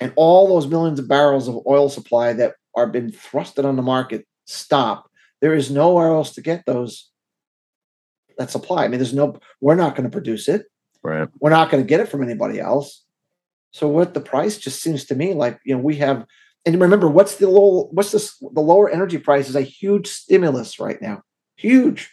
and 0.00 0.12
all 0.16 0.48
those 0.48 0.66
millions 0.66 0.98
of 0.98 1.08
barrels 1.08 1.48
of 1.48 1.58
oil 1.66 1.88
supply 1.88 2.32
that 2.34 2.54
are 2.74 2.86
been 2.86 3.10
thrusted 3.10 3.64
on 3.64 3.76
the 3.76 3.82
market 3.82 4.26
stop, 4.44 5.10
there 5.40 5.54
is 5.54 5.70
nowhere 5.70 6.08
else 6.08 6.34
to 6.34 6.40
get 6.40 6.64
those 6.66 7.10
that 8.38 8.50
supply. 8.50 8.84
I 8.84 8.88
mean, 8.88 8.98
there's 8.98 9.14
no 9.14 9.38
we're 9.60 9.74
not 9.74 9.96
going 9.96 10.08
to 10.08 10.12
produce 10.12 10.48
it. 10.48 10.66
Right. 11.02 11.28
We're 11.40 11.50
not 11.50 11.70
going 11.70 11.82
to 11.82 11.88
get 11.88 12.00
it 12.00 12.08
from 12.08 12.22
anybody 12.22 12.60
else. 12.60 13.04
So 13.72 13.88
what 13.88 14.14
the 14.14 14.20
price 14.20 14.58
just 14.58 14.82
seems 14.82 15.04
to 15.06 15.14
me 15.14 15.34
like 15.34 15.58
you 15.64 15.74
know 15.74 15.82
we 15.82 15.96
have 15.96 16.24
and 16.64 16.80
remember 16.80 17.08
what's 17.08 17.36
the 17.36 17.48
low 17.48 17.88
what's 17.92 18.12
this 18.12 18.36
the 18.38 18.60
lower 18.60 18.90
energy 18.90 19.18
price 19.18 19.48
is 19.48 19.56
a 19.56 19.60
huge 19.60 20.06
stimulus 20.06 20.80
right 20.80 21.00
now 21.00 21.22
huge 21.56 22.10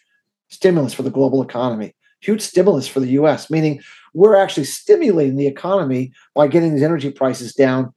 stimulus 0.49 0.93
for 0.93 1.03
the 1.03 1.09
global 1.09 1.41
economy 1.41 1.95
huge 2.19 2.41
stimulus 2.41 2.87
for 2.87 2.99
the 2.99 3.11
US 3.11 3.49
meaning 3.49 3.81
we're 4.15 4.35
actually 4.35 4.63
stimulating 4.63 5.35
the 5.35 5.47
economy 5.47 6.11
by 6.33 6.47
getting 6.47 6.73
these 6.73 6.83
energy 6.83 7.11
prices 7.11 7.53
down. 7.53 7.93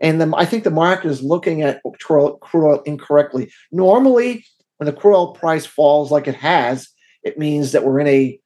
And 0.00 0.34
I 0.34 0.44
think 0.44 0.64
the 0.64 0.70
market 0.70 1.08
is 1.08 1.22
looking 1.22 1.62
at 1.62 1.80
crude 2.00 2.38
oil 2.54 2.82
incorrectly. 2.82 3.50
Normally 3.70 4.44
when 4.76 4.86
the 4.86 4.92
crude 4.92 5.14
oil 5.14 5.32
price 5.32 5.64
falls 5.64 6.10
like 6.10 6.26
it 6.26 6.34
has 6.34 6.88
it 7.22 7.38
means 7.38 7.72
that 7.72 7.84
we're 7.84 8.00
in 8.00 8.08
a 8.08 8.38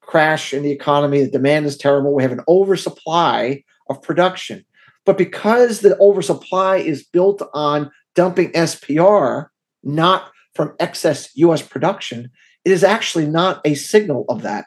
crash 0.00 0.52
in 0.52 0.62
the 0.62 0.70
economy. 0.70 1.22
The 1.22 1.30
demand 1.30 1.66
is 1.66 1.76
terrible. 1.76 2.14
We 2.14 2.22
have 2.22 2.32
an 2.32 2.44
oversupply 2.48 3.62
of 3.88 4.02
production. 4.02 4.64
But 5.04 5.18
because 5.18 5.80
the 5.80 5.98
oversupply 5.98 6.78
is 6.78 7.04
built 7.04 7.42
on 7.52 7.90
dumping 8.14 8.52
SPR, 8.52 9.46
not 9.82 10.30
from 10.54 10.74
excess 10.78 11.30
US 11.36 11.62
production, 11.62 12.30
it 12.64 12.72
is 12.72 12.84
actually 12.84 13.26
not 13.26 13.60
a 13.64 13.74
signal 13.74 14.24
of 14.28 14.42
that. 14.42 14.66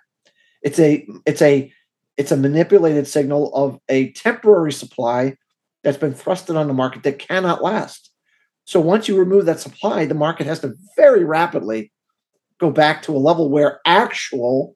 It's 0.62 0.80
a 0.80 1.08
it's 1.26 1.42
a 1.42 1.72
it's 2.18 2.32
a 2.32 2.38
manipulated 2.38 3.08
signal 3.08 3.54
of 3.54 3.80
a 3.90 4.12
temporary 4.14 4.72
supply 4.72 5.36
that's 5.84 5.98
been 5.98 6.14
thrusted 6.14 6.58
on 6.58 6.68
the 6.68 6.74
market 6.74 7.04
that 7.04 7.20
cannot 7.20 7.64
last. 7.64 8.12
So 8.66 8.80
once 8.80 9.08
you 9.08 9.18
remove 9.18 9.46
that 9.46 9.60
supply, 9.60 10.06
the 10.06 10.16
market 10.16 10.48
has 10.48 10.60
to 10.62 10.74
very 10.96 11.24
rapidly 11.24 11.92
go 12.60 12.72
back 12.72 13.04
to 13.04 13.16
a 13.16 13.20
level 13.20 13.50
where 13.50 13.80
actual 13.86 14.74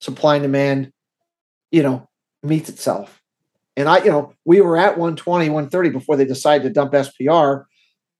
supply 0.00 0.36
and 0.36 0.42
demand, 0.42 0.92
you 1.70 1.82
know, 1.82 2.08
meets 2.42 2.68
itself. 2.68 3.22
And 3.76 3.88
I, 3.88 3.98
you 3.98 4.10
know, 4.10 4.34
we 4.44 4.60
were 4.60 4.76
at 4.76 4.98
120, 4.98 5.48
130 5.48 5.90
before 5.90 6.16
they 6.16 6.24
decided 6.24 6.64
to 6.64 6.70
dump 6.70 6.92
SPR. 6.92 7.64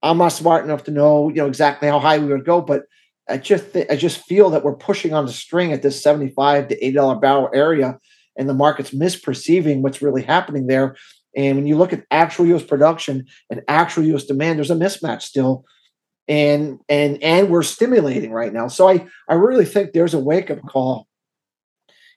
I'm 0.01 0.17
not 0.17 0.29
smart 0.29 0.65
enough 0.65 0.85
to 0.85 0.91
know, 0.91 1.29
you 1.29 1.35
know, 1.35 1.47
exactly 1.47 1.87
how 1.87 1.99
high 1.99 2.17
we 2.17 2.27
would 2.27 2.45
go, 2.45 2.61
but 2.61 2.83
I 3.29 3.37
just, 3.37 3.73
th- 3.73 3.87
I 3.89 3.95
just 3.95 4.25
feel 4.25 4.49
that 4.49 4.63
we're 4.63 4.75
pushing 4.75 5.13
on 5.13 5.25
the 5.25 5.31
string 5.31 5.71
at 5.71 5.83
this 5.83 6.01
75 6.01 6.69
to 6.69 6.85
80 6.85 6.95
dollar 6.95 7.15
barrel 7.15 7.49
area, 7.53 7.99
and 8.37 8.47
the 8.47 8.53
market's 8.53 8.91
misperceiving 8.91 9.81
what's 9.81 10.01
really 10.01 10.23
happening 10.23 10.67
there. 10.67 10.95
And 11.35 11.57
when 11.57 11.67
you 11.67 11.77
look 11.77 11.93
at 11.93 12.05
actual 12.11 12.45
U.S. 12.47 12.63
production 12.63 13.25
and 13.49 13.61
actual 13.67 14.03
U.S. 14.03 14.25
demand, 14.25 14.57
there's 14.57 14.71
a 14.71 14.75
mismatch 14.75 15.21
still, 15.21 15.65
and 16.27 16.79
and 16.89 17.21
and 17.23 17.49
we're 17.49 17.63
stimulating 17.63 18.31
right 18.31 18.53
now. 18.53 18.67
So 18.67 18.89
I 18.89 19.07
I 19.29 19.35
really 19.35 19.65
think 19.65 19.93
there's 19.93 20.13
a 20.13 20.19
wake 20.19 20.51
up 20.51 20.61
call 20.67 21.07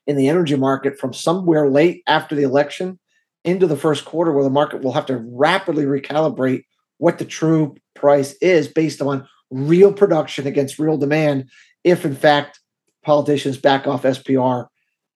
in 0.06 0.16
the 0.16 0.28
energy 0.28 0.56
market 0.56 0.98
from 0.98 1.12
somewhere 1.12 1.70
late 1.70 2.02
after 2.06 2.34
the 2.34 2.42
election 2.42 2.98
into 3.44 3.66
the 3.66 3.76
first 3.76 4.04
quarter 4.04 4.32
where 4.32 4.44
the 4.44 4.50
market 4.50 4.82
will 4.82 4.92
have 4.92 5.06
to 5.06 5.16
rapidly 5.16 5.84
recalibrate 5.84 6.64
what 6.98 7.18
the 7.18 7.24
true 7.24 7.74
price 7.94 8.34
is 8.40 8.68
based 8.68 9.00
on 9.00 9.26
real 9.50 9.92
production 9.92 10.46
against 10.46 10.78
real 10.78 10.96
demand 10.96 11.48
if 11.84 12.04
in 12.04 12.14
fact 12.14 12.60
politicians 13.04 13.58
back 13.58 13.86
off 13.86 14.02
SPR. 14.02 14.66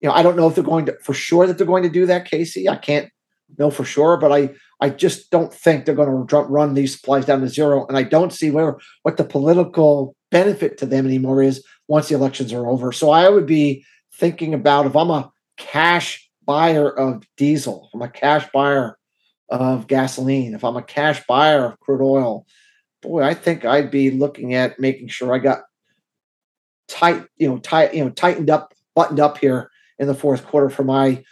You 0.00 0.08
know, 0.08 0.14
I 0.14 0.22
don't 0.22 0.36
know 0.36 0.48
if 0.48 0.54
they're 0.54 0.64
going 0.64 0.86
to 0.86 0.96
for 1.02 1.14
sure 1.14 1.46
that 1.46 1.58
they're 1.58 1.66
going 1.66 1.82
to 1.82 1.88
do 1.88 2.06
that, 2.06 2.26
Casey. 2.26 2.68
I 2.68 2.76
can't 2.76 3.10
know 3.58 3.70
for 3.70 3.84
sure, 3.84 4.16
but 4.16 4.32
I 4.32 4.50
I 4.80 4.90
just 4.90 5.30
don't 5.30 5.52
think 5.52 5.84
they're 5.84 5.94
going 5.94 6.26
to 6.26 6.36
run 6.38 6.74
these 6.74 6.94
supplies 6.94 7.24
down 7.24 7.40
to 7.40 7.48
zero, 7.48 7.86
and 7.86 7.96
I 7.96 8.02
don't 8.02 8.32
see 8.32 8.50
where 8.50 8.78
what 9.02 9.16
the 9.16 9.24
political 9.24 10.14
benefit 10.30 10.76
to 10.78 10.86
them 10.86 11.06
anymore 11.06 11.42
is 11.42 11.64
once 11.88 12.08
the 12.08 12.14
elections 12.14 12.52
are 12.52 12.66
over. 12.68 12.92
So 12.92 13.10
I 13.10 13.28
would 13.28 13.46
be 13.46 13.84
thinking 14.14 14.52
about 14.52 14.86
if 14.86 14.96
I'm 14.96 15.10
a 15.10 15.30
cash 15.56 16.28
buyer 16.44 16.90
of 16.90 17.24
diesel, 17.36 17.88
I'm 17.94 18.02
a 18.02 18.08
cash 18.08 18.46
buyer 18.52 18.98
of 19.48 19.86
gasoline, 19.86 20.54
if 20.54 20.64
I'm 20.64 20.76
a 20.76 20.82
cash 20.82 21.22
buyer 21.26 21.66
of 21.66 21.80
crude 21.80 22.02
oil, 22.02 22.46
boy, 23.00 23.22
I 23.22 23.34
think 23.34 23.64
I'd 23.64 23.90
be 23.90 24.10
looking 24.10 24.54
at 24.54 24.78
making 24.78 25.08
sure 25.08 25.34
I 25.34 25.38
got 25.38 25.60
tight, 26.88 27.24
you 27.36 27.48
know, 27.48 27.58
tight, 27.58 27.94
you 27.94 28.04
know, 28.04 28.10
tightened 28.10 28.50
up, 28.50 28.74
buttoned 28.94 29.20
up 29.20 29.38
here 29.38 29.70
in 29.98 30.06
the 30.06 30.14
fourth 30.14 30.46
quarter 30.46 30.70
for 30.70 30.84
my 30.84 31.22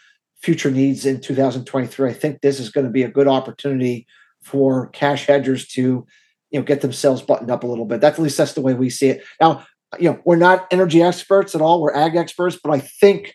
future 0.43 0.71
needs 0.71 1.07
in 1.07 1.21
2023. 1.21 2.11
I 2.11 2.13
think 2.13 2.41
this 2.41 2.61
is 2.61 2.71
going 2.71 2.87
to 2.87 2.93
be 2.93 3.03
a 3.03 3.09
good 3.09 3.29
opportunity 3.29 4.07
for 4.43 4.89
cash 4.89 5.27
hedgers 5.27 5.67
to, 5.69 6.07
you 6.51 6.61
know, 6.61 6.63
get 6.63 6.83
themselves 6.83 7.23
buttoned 7.23 7.51
up 7.51 7.65
a 7.65 7.67
little 7.67 7.87
bit. 7.87 8.01
That's 8.01 8.19
at 8.19 8.23
least 8.23 8.37
that's 8.37 8.53
the 8.53 8.61
way 8.61 8.75
we 8.75 8.91
see 8.91 9.09
it. 9.09 9.25
Now, 9.41 9.67
you 9.99 10.11
know, 10.11 10.21
we're 10.25 10.37
not 10.37 10.67
energy 10.71 11.03
experts 11.03 11.55
at 11.55 11.61
all. 11.61 11.81
We're 11.81 11.95
ag 11.95 12.17
experts, 12.17 12.59
but 12.63 12.71
I 12.71 12.81
think, 12.81 13.35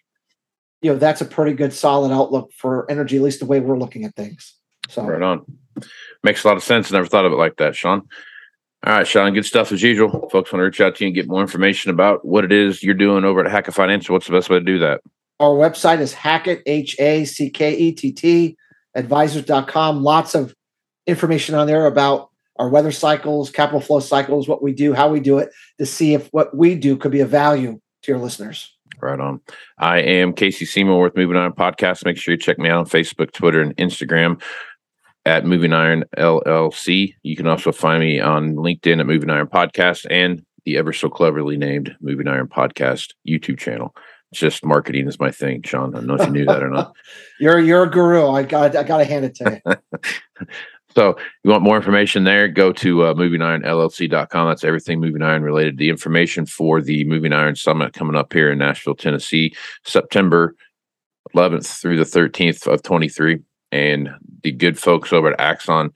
you 0.81 0.91
know, 0.91 0.99
that's 0.99 1.21
a 1.21 1.25
pretty 1.25 1.53
good 1.53 1.73
solid 1.73 2.11
outlook 2.11 2.51
for 2.53 2.89
energy, 2.91 3.17
at 3.17 3.23
least 3.23 3.39
the 3.39 3.45
way 3.45 3.59
we're 3.59 3.79
looking 3.79 4.05
at 4.05 4.15
things. 4.15 4.55
So 4.87 5.03
Right 5.03 5.21
on. 5.21 5.45
Makes 6.23 6.43
a 6.43 6.47
lot 6.47 6.57
of 6.57 6.63
sense. 6.63 6.91
Never 6.91 7.07
thought 7.07 7.25
of 7.25 7.31
it 7.31 7.37
like 7.37 7.57
that, 7.57 7.75
Shawn. 7.75 8.07
All 8.85 8.93
right, 8.93 9.07
Shawn, 9.07 9.33
good 9.33 9.45
stuff 9.45 9.71
as 9.71 9.81
usual. 9.81 10.29
Folks 10.29 10.53
want 10.53 10.61
to 10.61 10.65
reach 10.65 10.79
out 10.79 10.95
to 10.95 11.03
you 11.03 11.07
and 11.07 11.15
get 11.15 11.27
more 11.27 11.41
information 11.41 11.91
about 11.91 12.23
what 12.23 12.45
it 12.45 12.51
is 12.51 12.81
you're 12.81 12.93
doing 12.93 13.25
over 13.25 13.43
at 13.43 13.51
Hackett 13.51 13.73
Financial. 13.73 14.13
What's 14.13 14.27
the 14.27 14.31
best 14.31 14.49
way 14.49 14.59
to 14.59 14.63
do 14.63 14.79
that? 14.79 15.01
Our 15.39 15.55
website 15.55 15.99
is 15.99 16.13
Hackett, 16.13 16.61
H 16.65 16.95
A 16.99 17.25
C 17.25 17.49
K 17.49 17.75
E 17.75 17.91
T 17.91 18.11
T, 18.11 18.57
advisors.com. 18.95 20.03
Lots 20.03 20.35
of 20.35 20.53
information 21.07 21.55
on 21.55 21.67
there 21.67 21.85
about 21.85 22.29
our 22.57 22.69
weather 22.69 22.91
cycles, 22.91 23.49
capital 23.49 23.79
flow 23.79 24.01
cycles, 24.01 24.47
what 24.47 24.61
we 24.61 24.73
do, 24.73 24.93
how 24.93 25.09
we 25.09 25.19
do 25.19 25.37
it, 25.37 25.49
to 25.79 25.85
see 25.85 26.13
if 26.13 26.27
what 26.27 26.55
we 26.55 26.75
do 26.75 26.97
could 26.97 27.11
be 27.11 27.21
of 27.21 27.29
value 27.29 27.79
to 28.03 28.11
your 28.11 28.19
listeners. 28.19 28.75
Right 29.01 29.19
on. 29.19 29.39
I 29.77 29.99
am 29.99 30.33
Casey 30.33 30.65
Seymour 30.65 31.01
with 31.01 31.15
Moving 31.15 31.37
Iron 31.37 31.53
Podcast. 31.53 32.03
Make 32.03 32.17
sure 32.17 32.33
you 32.33 32.37
check 32.37 32.59
me 32.59 32.67
out 32.67 32.79
on 32.79 32.85
Facebook, 32.85 33.31
Twitter, 33.31 33.61
and 33.61 33.75
Instagram 33.77 34.41
at 35.25 35.45
Moving 35.45 35.71
Iron 35.71 36.03
LLC. 36.17 37.13
You 37.23 37.35
can 37.37 37.47
also 37.47 37.71
find 37.71 38.01
me 38.01 38.19
on 38.19 38.55
LinkedIn 38.55 38.99
at 38.99 39.07
Moving 39.07 39.29
Iron 39.29 39.47
Podcast 39.47 40.05
and 40.09 40.43
the 40.65 40.77
ever 40.77 40.91
so 40.91 41.09
cleverly 41.09 41.55
named 41.55 41.95
Moving 42.01 42.27
Iron 42.27 42.47
Podcast 42.47 43.13
YouTube 43.25 43.57
channel. 43.57 43.95
Just 44.33 44.63
marketing 44.63 45.07
is 45.07 45.19
my 45.19 45.31
thing, 45.31 45.63
Shawn. 45.63 45.95
I 45.95 45.99
don't 45.99 46.07
know 46.07 46.15
if 46.15 46.27
you 46.27 46.31
knew 46.31 46.45
that 46.45 46.61
or 46.61 46.69
not. 46.69 46.95
You're 47.39 47.59
you're 47.59 47.83
a 47.83 47.89
guru. 47.89 48.29
I 48.29 48.43
got 48.43 48.75
I 48.75 48.83
got 48.83 48.97
to 48.97 49.05
hand 49.05 49.25
it 49.25 49.35
to 49.35 49.61
you. 49.65 50.47
So 50.95 51.15
you 51.43 51.51
want 51.51 51.63
more 51.63 51.77
information 51.77 52.23
there, 52.23 52.47
go 52.47 52.73
to 52.73 53.03
uh, 53.03 53.13
movingironllc.com. 53.13 54.47
That's 54.47 54.63
everything 54.63 54.99
Moving 54.99 55.21
Iron 55.21 55.43
related. 55.43 55.77
The 55.77 55.89
information 55.89 56.45
for 56.45 56.81
the 56.81 57.03
Moving 57.05 57.31
Iron 57.31 57.55
Summit 57.55 57.93
coming 57.93 58.15
up 58.15 58.33
here 58.33 58.51
in 58.51 58.57
Nashville, 58.57 58.95
Tennessee, 58.95 59.55
September 59.85 60.55
11th 61.35 61.79
through 61.79 61.97
the 61.97 62.03
13th 62.03 62.65
of 62.67 62.81
23. 62.81 63.39
And 63.71 64.09
the 64.41 64.51
good 64.51 64.79
folks 64.79 65.13
over 65.13 65.31
at 65.31 65.39
Axon 65.39 65.91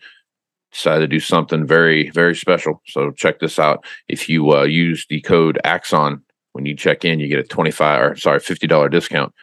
decided 0.72 1.02
to 1.02 1.08
do 1.16 1.20
something 1.20 1.66
very, 1.66 2.12
very 2.12 2.36
special. 2.36 2.82
So 2.86 3.12
check 3.12 3.40
this 3.40 3.58
out. 3.58 3.84
If 4.08 4.30
you 4.30 4.52
uh, 4.52 4.64
use 4.64 5.08
the 5.10 5.22
code 5.22 5.60
Axon 5.64 6.24
when 6.54 6.66
you 6.66 6.76
check 6.76 7.04
in, 7.04 7.20
you 7.20 7.28
get 7.28 7.40
a 7.40 7.44
25 7.44 8.02
or 8.02 8.16
sorry, 8.16 8.40
$50 8.40 8.90
discount 8.90 9.34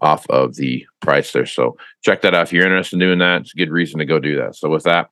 off 0.00 0.28
of 0.30 0.56
the 0.56 0.86
price 1.00 1.32
there. 1.32 1.46
So 1.46 1.76
check 2.02 2.22
that 2.22 2.34
out 2.34 2.44
if 2.44 2.52
you're 2.52 2.64
interested 2.64 2.96
in 2.96 3.00
doing 3.00 3.18
that. 3.18 3.42
It's 3.42 3.54
a 3.54 3.56
good 3.56 3.70
reason 3.70 3.98
to 3.98 4.06
go 4.06 4.18
do 4.18 4.36
that. 4.36 4.56
So 4.56 4.70
with 4.70 4.84
that, 4.84 5.10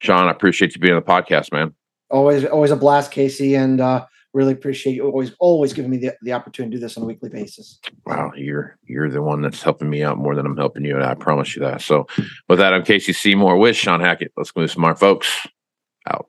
Shawn, 0.00 0.26
I 0.26 0.30
appreciate 0.30 0.74
you 0.74 0.80
being 0.80 0.94
on 0.94 1.02
the 1.04 1.06
podcast, 1.06 1.52
man. 1.52 1.74
Always, 2.10 2.44
always 2.44 2.70
a 2.70 2.76
blast, 2.76 3.10
Casey, 3.10 3.54
and 3.54 3.80
uh, 3.80 4.06
really 4.34 4.52
appreciate 4.52 4.94
you 4.94 5.04
always, 5.06 5.32
always 5.38 5.72
giving 5.72 5.90
me 5.90 5.96
the, 5.96 6.14
the 6.22 6.32
opportunity 6.32 6.72
to 6.72 6.76
do 6.78 6.80
this 6.80 6.96
on 6.96 7.04
a 7.04 7.06
weekly 7.06 7.28
basis. 7.28 7.78
Wow, 8.04 8.32
you're 8.36 8.76
you're 8.84 9.08
the 9.08 9.22
one 9.22 9.40
that's 9.40 9.62
helping 9.62 9.88
me 9.88 10.02
out 10.02 10.18
more 10.18 10.34
than 10.34 10.44
I'm 10.44 10.56
helping 10.56 10.84
you, 10.84 10.94
and 10.94 11.04
I 11.04 11.14
promise 11.14 11.54
you 11.54 11.62
that. 11.62 11.80
So 11.80 12.06
with 12.48 12.58
that, 12.58 12.74
I'm 12.74 12.84
Casey 12.84 13.12
Seymour 13.12 13.56
with 13.56 13.76
Shawn 13.76 14.00
Hackett. 14.00 14.32
Let's 14.36 14.50
go 14.50 14.66
some 14.66 14.82
more 14.82 14.96
folks 14.96 15.46
out. 16.06 16.28